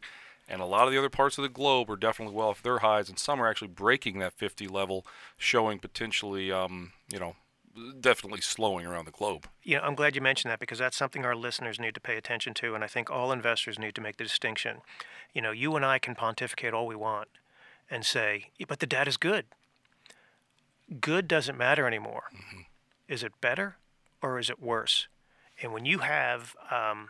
And 0.49 0.61
a 0.61 0.65
lot 0.65 0.87
of 0.87 0.93
the 0.93 0.97
other 0.97 1.09
parts 1.09 1.37
of 1.37 1.41
the 1.41 1.49
globe 1.49 1.89
are 1.89 1.97
definitely 1.97 2.33
well 2.33 2.47
off 2.47 2.63
their 2.63 2.79
highs, 2.79 3.09
and 3.09 3.19
some 3.19 3.41
are 3.41 3.49
actually 3.49 3.67
breaking 3.67 4.19
that 4.19 4.31
50 4.31 4.67
level, 4.69 5.05
showing 5.35 5.77
potentially, 5.77 6.53
um, 6.53 6.93
you 7.11 7.19
know, 7.19 7.35
definitely 7.99 8.41
slowing 8.41 8.85
around 8.85 9.05
the 9.05 9.11
globe. 9.11 9.47
Yeah, 9.63 9.79
I'm 9.81 9.95
glad 9.95 10.15
you 10.15 10.21
mentioned 10.21 10.51
that 10.51 10.59
because 10.59 10.79
that's 10.79 10.97
something 10.97 11.25
our 11.25 11.35
listeners 11.35 11.79
need 11.79 11.93
to 11.95 12.01
pay 12.01 12.17
attention 12.17 12.53
to, 12.55 12.75
and 12.75 12.83
I 12.83 12.87
think 12.87 13.09
all 13.09 13.31
investors 13.31 13.79
need 13.79 13.95
to 13.95 14.01
make 14.01 14.17
the 14.17 14.23
distinction. 14.23 14.77
You 15.33 15.41
know, 15.41 15.51
you 15.51 15.75
and 15.75 15.85
I 15.85 15.99
can 15.99 16.15
pontificate 16.15 16.73
all 16.73 16.87
we 16.87 16.95
want 16.95 17.29
and 17.89 18.05
say, 18.05 18.51
but 18.67 18.79
the 18.79 18.87
data's 18.87 19.17
good. 19.17 19.45
Good 21.01 21.27
doesn't 21.27 21.57
matter 21.57 21.87
anymore. 21.87 22.23
Mm-hmm. 22.33 22.61
Is 23.07 23.23
it 23.23 23.39
better 23.41 23.77
or 24.21 24.39
is 24.39 24.49
it 24.49 24.61
worse? 24.61 25.07
And 25.61 25.73
when 25.73 25.85
you 25.85 25.99
have 25.99 26.55
um, 26.71 27.09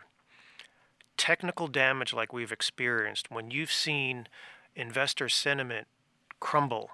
technical 1.16 1.68
damage 1.68 2.12
like 2.12 2.32
we've 2.32 2.52
experienced, 2.52 3.30
when 3.30 3.50
you've 3.50 3.72
seen 3.72 4.26
investor 4.74 5.28
sentiment 5.28 5.86
crumble, 6.40 6.90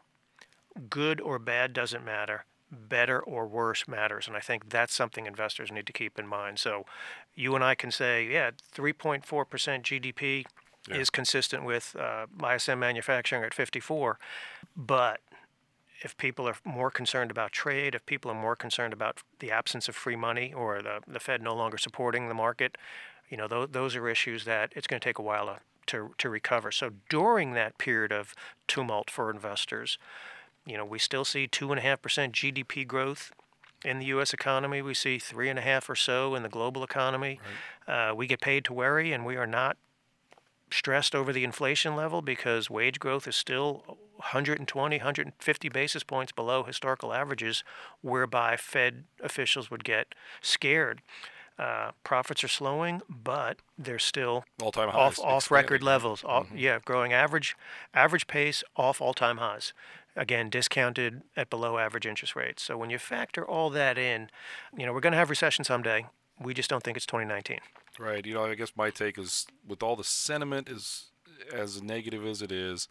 good 0.91 1.21
or 1.21 1.39
bad 1.39 1.73
doesn't 1.73 2.05
matter 2.05 2.45
better 2.75 3.21
or 3.21 3.47
worse 3.47 3.87
matters. 3.89 4.27
And 4.27 4.37
I 4.37 4.41
think 4.41 4.71
that's 4.71 4.95
something 4.95 5.27
investors 5.27 5.73
need 5.73 5.87
to 5.87 5.93
keep 5.93 6.19
in 6.19 6.27
mind. 6.27 6.59
So 6.59 6.85
you 7.35 7.55
and 7.55 7.65
I 7.65 7.75
can 7.75 7.91
say, 7.91 8.27
yeah, 8.27 8.51
3.4% 8.75 9.25
GDP 9.25 10.45
yeah. 10.89 10.97
is 10.97 11.11
consistent 11.11 11.65
with 11.65 11.97
uh, 11.99 12.27
ISM 12.47 12.79
manufacturing 12.79 13.43
at 13.43 13.55
54. 13.55 14.19
But 14.77 15.21
if 16.03 16.17
people 16.17 16.47
are 16.47 16.57
more 16.65 16.91
concerned 16.91 17.31
about 17.31 17.53
trade, 17.53 17.95
if 17.95 18.05
people 18.07 18.31
are 18.31 18.41
more 18.41 18.57
concerned 18.57 18.93
about 18.93 19.23
the 19.39 19.51
absence 19.51 19.89
of 19.89 19.97
free 19.97 20.17
money 20.17 20.53
or 20.53 20.83
the, 20.83 21.01
the 21.07 21.21
Fed 21.21 21.43
no 21.43 21.55
longer 21.55 21.79
supporting 21.79 22.29
the 22.29 22.35
market, 22.35 22.77
you 23.31 23.37
know, 23.37 23.49
th- 23.49 23.71
those 23.73 23.97
are 23.97 24.09
issues 24.09 24.45
that 24.45 24.73
it's 24.77 24.87
going 24.87 25.01
to 25.01 25.05
take 25.05 25.19
a 25.19 25.23
while 25.23 25.47
to, 25.47 25.59
to, 25.87 26.15
to 26.19 26.29
recover. 26.29 26.71
So 26.71 26.91
during 27.09 27.55
that 27.55 27.79
period 27.79 28.13
of 28.13 28.35
tumult 28.69 29.11
for 29.11 29.31
investors, 29.31 29.99
you 30.67 30.77
know, 30.77 30.85
we 30.85 30.99
still 30.99 31.25
see 31.25 31.47
two 31.47 31.71
and 31.71 31.79
a 31.79 31.83
half 31.83 32.01
percent 32.03 32.33
GDP 32.33 32.87
growth 32.87 33.33
in 33.85 33.99
the 33.99 34.07
U.S. 34.07 34.33
economy. 34.33 34.81
We 34.83 34.95
see 34.95 35.19
three 35.19 35.49
and 35.51 35.59
a 35.59 35.63
half 35.63 35.89
or 35.91 35.95
so 35.95 36.35
in 36.35 36.43
the 36.43 36.49
global 36.49 36.83
economy. 36.83 37.41
Right. 37.87 38.11
Uh, 38.11 38.15
we 38.15 38.27
get 38.27 38.41
paid 38.41 38.65
to 38.67 38.73
worry, 38.73 39.13
and 39.13 39.27
we 39.27 39.37
are 39.37 39.47
not 39.47 39.77
stressed 40.71 41.15
over 41.15 41.33
the 41.33 41.45
inflation 41.45 41.95
level 41.95 42.23
because 42.23 42.71
wage 42.71 42.99
growth 42.99 43.29
is 43.29 43.37
still 43.37 43.85
120, 44.17 44.97
150 44.97 45.69
basis 45.69 46.03
points 46.03 46.33
below 46.33 46.63
historical 46.63 47.13
averages, 47.13 47.63
whereby 48.01 48.57
Fed 48.57 49.05
officials 49.23 49.71
would 49.71 49.85
get 49.85 50.15
scared. 50.41 51.03
Uh, 51.57 51.93
profits 52.03 52.43
are 52.43 52.49
slowing, 52.49 53.01
but 53.09 53.59
they're 53.79 53.97
still 53.97 54.45
all-time 54.61 54.89
highs, 54.89 55.21
off 55.21 55.25
off 55.25 55.51
record 55.53 55.85
levels. 55.85 56.25
Off, 56.25 56.47
mm-hmm. 56.47 56.57
Yeah, 56.57 56.81
growing 56.85 57.13
average 57.13 57.55
average 57.93 58.27
pace 58.27 58.65
off 58.77 59.01
all-time 59.01 59.37
highs 59.37 59.73
again 60.17 60.51
discounted 60.51 61.23
at 61.37 61.51
below 61.51 61.79
average 61.79 62.07
interest 62.07 62.37
rates. 62.37 62.63
So 62.63 62.77
when 62.77 62.91
you 62.91 62.99
factor 62.99 63.45
all 63.47 63.71
that 63.71 63.99
in, 63.99 64.31
you 64.77 64.87
know, 64.87 64.93
we're 64.93 65.01
going 65.01 65.13
to 65.13 65.19
have 65.19 65.31
recession 65.31 65.65
someday. 65.65 66.07
We 66.41 66.55
just 66.55 66.71
don't 66.71 66.83
think 66.83 66.97
it's 66.97 67.07
2019. 67.07 67.61
Right. 67.99 68.27
You 68.27 68.35
know, 68.35 68.45
I 68.45 68.55
guess 68.55 68.73
my 68.77 68.91
take 68.91 69.19
is 69.19 69.47
with 69.67 69.83
all 69.83 69.97
the 69.97 70.05
sentiment 70.05 70.69
is 70.69 71.11
as 71.53 71.83
negative 71.83 72.27
as 72.27 72.43
it 72.43 72.51
is, 72.51 72.89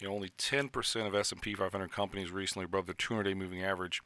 you 0.00 0.08
know, 0.08 0.14
only 0.14 0.30
10% 0.30 1.06
of 1.06 1.14
S&P 1.14 1.54
500 1.54 1.92
companies 1.92 2.30
recently 2.30 2.64
above 2.64 2.86
the 2.86 2.94
200-day 2.94 3.34
moving 3.34 3.62
average. 3.62 4.00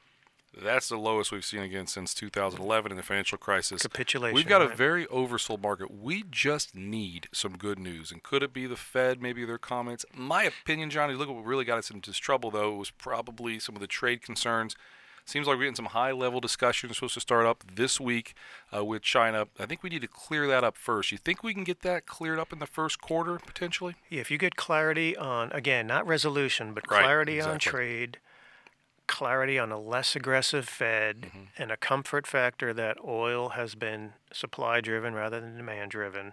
That's 0.63 0.89
the 0.89 0.97
lowest 0.97 1.33
we've 1.33 1.45
seen 1.45 1.63
again 1.63 1.87
since 1.87 2.15
2011 2.15 2.93
in 2.93 2.97
the 2.97 3.03
financial 3.03 3.39
crisis. 3.39 3.83
Capitulation. 3.83 4.35
We've 4.35 4.47
got 4.47 4.61
right? 4.61 4.71
a 4.71 4.75
very 4.75 5.07
oversold 5.07 5.63
market. 5.63 5.91
We 5.91 6.25
just 6.31 6.75
need 6.75 7.29
some 7.33 7.57
good 7.57 7.79
news. 7.79 8.13
And 8.13 8.23
could 8.23 8.43
it 8.43 8.53
be 8.53 8.67
the 8.67 8.77
Fed? 8.77 9.21
Maybe 9.21 9.45
their 9.45 9.59
comments. 9.59 10.05
My 10.15 10.45
opinion, 10.45 10.91
Johnny, 10.91 11.15
look 11.15 11.29
at 11.29 11.35
what 11.35 11.45
really 11.45 11.65
got 11.65 11.79
us 11.79 11.91
into 11.91 12.11
this 12.11 12.19
trouble, 12.19 12.51
though, 12.51 12.75
was 12.75 12.91
probably 12.91 13.59
some 13.59 13.75
of 13.75 13.81
the 13.81 13.87
trade 13.87 14.23
concerns. 14.23 14.77
Seems 15.27 15.47
like 15.47 15.57
we're 15.57 15.63
getting 15.63 15.77
some 15.77 15.87
high 15.87 16.13
level 16.13 16.39
discussions 16.39 16.97
supposed 16.97 17.15
to 17.15 17.21
start 17.21 17.47
up 17.47 17.65
this 17.75 17.99
week 17.99 18.35
uh, 18.75 18.85
with 18.85 19.01
China. 19.01 19.47
I 19.59 19.65
think 19.65 19.83
we 19.83 19.89
need 19.89 20.03
to 20.03 20.09
clear 20.09 20.47
that 20.49 20.65
up 20.65 20.77
first. 20.77 21.13
You 21.13 21.19
think 21.19 21.43
we 21.43 21.55
can 21.55 21.65
get 21.65 21.81
that 21.81 22.05
cleared 22.05 22.39
up 22.39 22.53
in 22.53 22.59
the 22.59 22.67
first 22.67 23.01
quarter 23.01 23.39
potentially? 23.39 23.95
Yeah, 24.11 24.21
if 24.21 24.31
you 24.31 24.37
get 24.37 24.57
clarity 24.57 25.17
on, 25.17 25.51
again, 25.53 25.87
not 25.87 26.07
resolution, 26.07 26.75
but 26.75 26.87
clarity 26.87 27.39
right, 27.39 27.39
exactly. 27.39 27.53
on 27.53 27.59
trade, 27.59 28.19
clarity 29.15 29.61
on 29.61 29.71
a 29.71 29.79
less 29.79 30.17
aggressive 30.17 30.69
Fed 30.69 31.21
mm-hmm. 31.21 31.43
and 31.57 31.71
a 31.71 31.77
comfort 31.77 32.27
factor 32.27 32.75
that 32.75 32.97
oil 33.07 33.51
has 33.51 33.77
been 33.77 34.15
supply 34.33 34.81
driven 34.81 35.15
rather 35.15 35.41
than 35.41 35.57
demand 35.57 35.93
driven. 35.93 36.33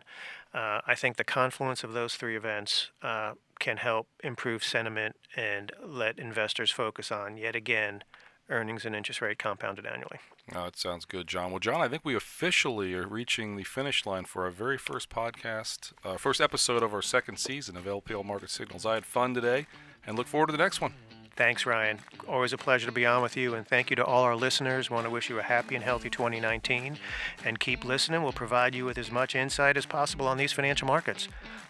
Uh, 0.51 0.81
I 0.87 0.95
think 0.95 1.17
the 1.17 1.23
confluence 1.23 1.83
of 1.83 1.93
those 1.93 2.15
three 2.15 2.35
events 2.35 2.89
uh, 3.03 3.33
can 3.59 3.77
help 3.77 4.07
improve 4.23 4.63
sentiment 4.63 5.15
and 5.35 5.71
let 5.85 6.17
investors 6.17 6.71
focus 6.71 7.11
on, 7.11 7.37
yet 7.37 7.55
again, 7.55 8.03
earnings 8.49 8.83
and 8.83 8.95
interest 8.95 9.21
rate 9.21 9.37
compounded 9.37 9.85
annually. 9.85 10.17
Oh, 10.55 10.63
that 10.63 10.75
sounds 10.75 11.05
good, 11.05 11.27
John. 11.27 11.51
Well, 11.51 11.59
John, 11.59 11.81
I 11.81 11.87
think 11.87 12.03
we 12.03 12.15
officially 12.15 12.95
are 12.95 13.07
reaching 13.07 13.57
the 13.57 13.63
finish 13.63 14.07
line 14.07 14.25
for 14.25 14.45
our 14.45 14.49
very 14.49 14.79
first 14.79 15.07
podcast, 15.11 15.93
uh, 16.03 16.17
first 16.17 16.41
episode 16.41 16.81
of 16.81 16.95
our 16.95 17.03
second 17.03 17.37
season 17.37 17.77
of 17.77 17.85
LPL 17.85 18.25
Market 18.25 18.49
Signals. 18.49 18.87
I 18.87 18.95
had 18.95 19.05
fun 19.05 19.35
today 19.35 19.67
and 20.03 20.17
look 20.17 20.25
forward 20.25 20.47
to 20.47 20.51
the 20.51 20.57
next 20.57 20.81
one. 20.81 20.95
Thanks, 21.35 21.65
Ryan. 21.65 21.99
Always 22.27 22.53
a 22.53 22.57
pleasure 22.57 22.85
to 22.85 22.91
be 22.91 23.05
on 23.05 23.21
with 23.21 23.37
you, 23.37 23.55
and 23.55 23.65
thank 23.65 23.89
you 23.89 23.95
to 23.95 24.05
all 24.05 24.23
our 24.23 24.35
listeners. 24.35 24.89
Want 24.89 25.05
to 25.05 25.09
wish 25.09 25.29
you 25.29 25.39
a 25.39 25.43
happy 25.43 25.75
and 25.75 25.83
healthy 25.83 26.09
2019, 26.09 26.97
and 27.45 27.59
keep 27.59 27.85
listening. 27.85 28.21
We'll 28.21 28.33
provide 28.33 28.75
you 28.75 28.85
with 28.85 28.97
as 28.97 29.11
much 29.11 29.33
insight 29.33 29.77
as 29.77 29.85
possible 29.85 30.27
on 30.27 30.37
these 30.37 30.51
financial 30.51 30.87
markets. 30.87 31.27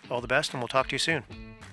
All 0.10 0.20
the 0.20 0.28
best, 0.28 0.54
and 0.54 0.62
we'll 0.62 0.68
talk 0.68 0.88
to 0.90 0.96
you 0.96 1.00
soon. 1.00 1.24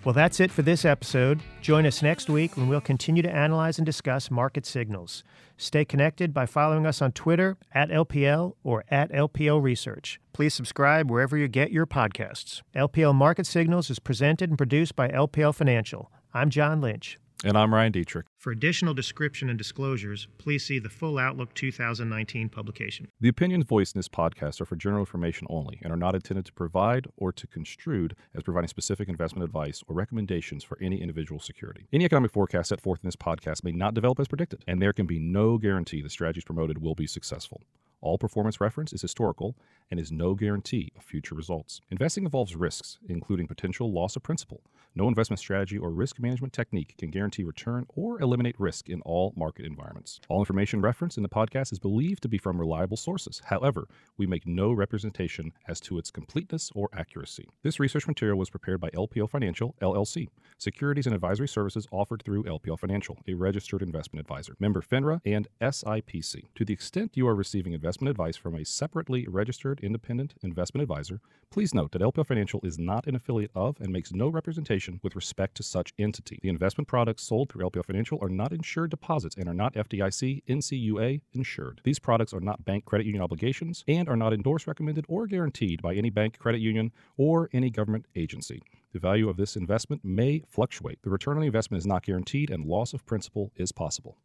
Well, 0.05 0.13
that's 0.13 0.39
it 0.39 0.53
for 0.53 0.63
this 0.63 0.85
episode. 0.85 1.41
Join 1.61 1.85
us 1.87 2.03
next 2.03 2.31
week 2.31 2.57
when 2.57 2.69
we'll 2.69 2.81
continue 2.81 3.23
to 3.23 3.35
analyze 3.35 3.79
and 3.79 3.87
discuss 3.87 4.31
market 4.31 4.65
signals. 4.65 5.25
Stay 5.57 5.85
connected 5.85 6.33
by 6.33 6.47
following 6.47 6.87
us 6.87 7.03
on 7.03 7.11
Twitter 7.13 7.57
at 7.73 7.89
LPL 7.89 8.55
or 8.63 8.85
at 8.91 9.11
LPL 9.11 9.61
Research. 9.61 10.21
Please 10.33 10.55
subscribe 10.55 11.11
wherever 11.11 11.37
you 11.37 11.49
get 11.49 11.73
your 11.73 11.85
podcasts. 11.85 12.63
LPL 12.77 13.15
Market 13.15 13.47
Signals 13.47 13.91
is 13.91 13.99
presented 13.99 14.51
and 14.51 14.57
produced 14.57 14.95
by 14.95 15.09
LPL 15.09 15.55
Financial. 15.55 16.13
I'm 16.33 16.49
John 16.49 16.81
Lynch. 16.81 17.19
And 17.45 17.57
I'm 17.57 17.73
Ryan 17.73 17.93
Detrick. 17.93 18.25
For 18.37 18.51
additional 18.51 18.95
description 18.95 19.49
and 19.49 19.57
disclosures, 19.57 20.27
please 20.39 20.65
see 20.65 20.81
the 20.81 20.89
Full 20.89 21.19
Outlook 21.19 21.55
2019 21.55 22.49
publication. 22.49 23.07
The 23.21 23.29
opinions 23.29 23.65
voiced 23.65 23.95
in 23.95 24.01
this 24.01 24.09
podcast 24.09 24.61
are 24.61 24.65
for 24.65 24.75
general 24.75 25.03
information 25.03 25.47
only 25.49 25.79
and 25.83 25.93
are 25.93 25.97
not 25.97 26.17
intended 26.17 26.47
to 26.47 26.53
provide 26.53 27.07
or 27.17 27.31
to 27.31 27.47
construed 27.47 28.17
as 28.35 28.43
providing 28.43 28.67
specific 28.67 29.09
investment 29.09 29.45
advice 29.45 29.85
or 29.87 29.95
recommendations 29.95 30.65
for 30.65 30.79
any 30.83 31.01
individual 31.01 31.39
security. 31.39 31.87
Any 31.93 32.07
economic 32.07 32.33
forecast 32.33 32.71
set 32.71 32.81
forth 32.81 32.99
in 33.05 33.07
this 33.07 33.15
podcast 33.15 33.63
may 33.63 33.71
not 33.71 33.95
develop 33.95 34.19
as 34.19 34.27
predicted, 34.27 34.65
and 34.67 34.83
there 34.83 34.93
can 34.93 35.07
be 35.07 35.21
no 35.21 35.59
guarantee 35.59 36.03
the 36.03 36.11
strategies 36.11 36.45
promoted 36.45 36.79
will 36.79 36.97
be 36.97 37.07
successful. 37.07 37.63
All 38.01 38.19
performance 38.19 38.61
reference 38.61 38.93
is 38.93 39.03
historical 39.03 39.57
and 39.91 39.99
is 39.99 40.13
no 40.13 40.35
guarantee 40.35 40.93
of 40.97 41.03
future 41.03 41.35
results. 41.35 41.81
Investing 41.91 42.25
involves 42.25 42.55
risks, 42.55 42.99
including 43.09 43.49
potential 43.49 43.93
loss 43.93 44.15
of 44.15 44.23
principal. 44.23 44.61
No 44.95 45.09
investment 45.09 45.41
strategy 45.41 45.77
or 45.77 45.91
risk 45.91 46.19
management 46.19 46.53
technique 46.53 46.95
can 46.99 47.11
guarantee 47.11 47.45
return 47.45 47.87
or 47.95 48.21
eliminate 48.21 48.59
risk 48.59 48.89
in 48.89 49.01
all 49.03 49.33
market 49.37 49.65
environments. 49.65 50.21
All 50.29 50.41
information 50.41 50.81
referenced 50.81 51.17
in 51.17 51.23
the 51.23 51.29
podcast 51.29 51.73
is 51.73 51.79
believed 51.79 52.23
to 52.23 52.29
be 52.29 52.39
from 52.39 52.59
reliable 52.59 52.97
sources. 52.97 53.43
However, 53.47 53.89
we 54.17 54.27
make 54.27 54.47
no 54.47 54.73
representation 54.73 55.53
as 55.67 55.81
to 55.81 55.99
its 55.99 56.11
completeness 56.11 56.71
or 56.75 56.89
accuracy. 56.93 57.49
This 57.63 57.81
research 57.81 58.07
material 58.07 58.39
was 58.39 58.51
prepared 58.51 58.81
by 58.81 58.91
LPL 58.91 59.31
Financial, 59.31 59.75
LLC, 59.83 60.29
securities 60.57 61.07
and 61.07 61.15
advisory 61.15 61.49
services 61.49 61.87
offered 61.91 62.23
through 62.25 62.45
LPL 62.45 62.79
Financial, 62.79 63.19
a 63.27 63.35
registered 63.35 63.83
investment 63.83 64.21
advisor, 64.25 64.57
member 64.59 64.83
FINRA 64.83 65.21
and 65.25 65.49
SIPC. 65.61 66.43
To 66.55 66.65
the 66.65 66.73
extent 66.73 67.13
you 67.15 67.27
are 67.29 67.35
receiving 67.35 67.73
investment 67.73 67.88
advice 68.09 68.37
from 68.37 68.55
a 68.55 68.65
separately 68.65 69.27
registered 69.29 69.81
independent 69.81 70.35
investment 70.43 70.83
advisor, 70.83 71.21
please 71.51 71.75
note 71.75 71.93
that 71.93 72.03
LPL 72.03 72.27
Financial 72.27 72.61
is 72.63 72.79
not 72.79 73.07
an 73.07 73.15
affiliate 73.15 73.51
of 73.55 73.81
and 73.81 73.93
makes 73.93 74.13
no 74.13 74.29
representation 74.29 75.01
with 75.03 75.17
respect 75.17 75.57
to 75.57 75.63
such 75.63 75.95
entity. 75.99 76.39
The 76.43 76.49
investment 76.49 76.89
products 76.89 77.23
sold 77.23 77.51
through 77.51 77.69
LPL 77.69 77.87
Financial 77.87 78.19
are 78.23 78.29
not 78.29 78.53
insured 78.53 78.91
deposits 78.91 79.37
and 79.37 79.49
are 79.49 79.55
not 79.55 79.75
FDIC 79.75 80.45
NCUA 80.47 81.21
insured. 81.33 81.81
These 81.85 81.99
products 81.99 82.33
are 82.33 82.41
not 82.41 82.65
bank 82.65 82.85
credit 82.85 83.07
union 83.07 83.23
obligations 83.23 83.85
and 83.89 84.09
are 84.09 84.17
not 84.17 84.33
endorsed, 84.33 84.67
recommended, 84.67 85.05
or 85.09 85.27
guaranteed 85.27 85.83
by 85.83 85.95
any 85.95 86.11
bank, 86.11 86.39
credit 86.39 86.61
union, 86.61 86.93
or 87.17 87.51
any 87.53 87.71
government 87.71 88.07
agency. 88.15 88.63
The 88.93 88.99
value 88.99 89.29
of 89.29 89.37
this 89.37 89.55
investment 89.55 90.03
may 90.03 90.43
fluctuate. 90.49 91.03
The 91.03 91.11
return 91.11 91.37
on 91.37 91.43
investment 91.43 91.81
is 91.83 91.87
not 91.87 92.05
guaranteed, 92.05 92.51
and 92.51 92.65
loss 92.65 92.95
of 92.95 93.05
principal 93.05 93.53
is 93.55 93.71
possible. 93.71 94.17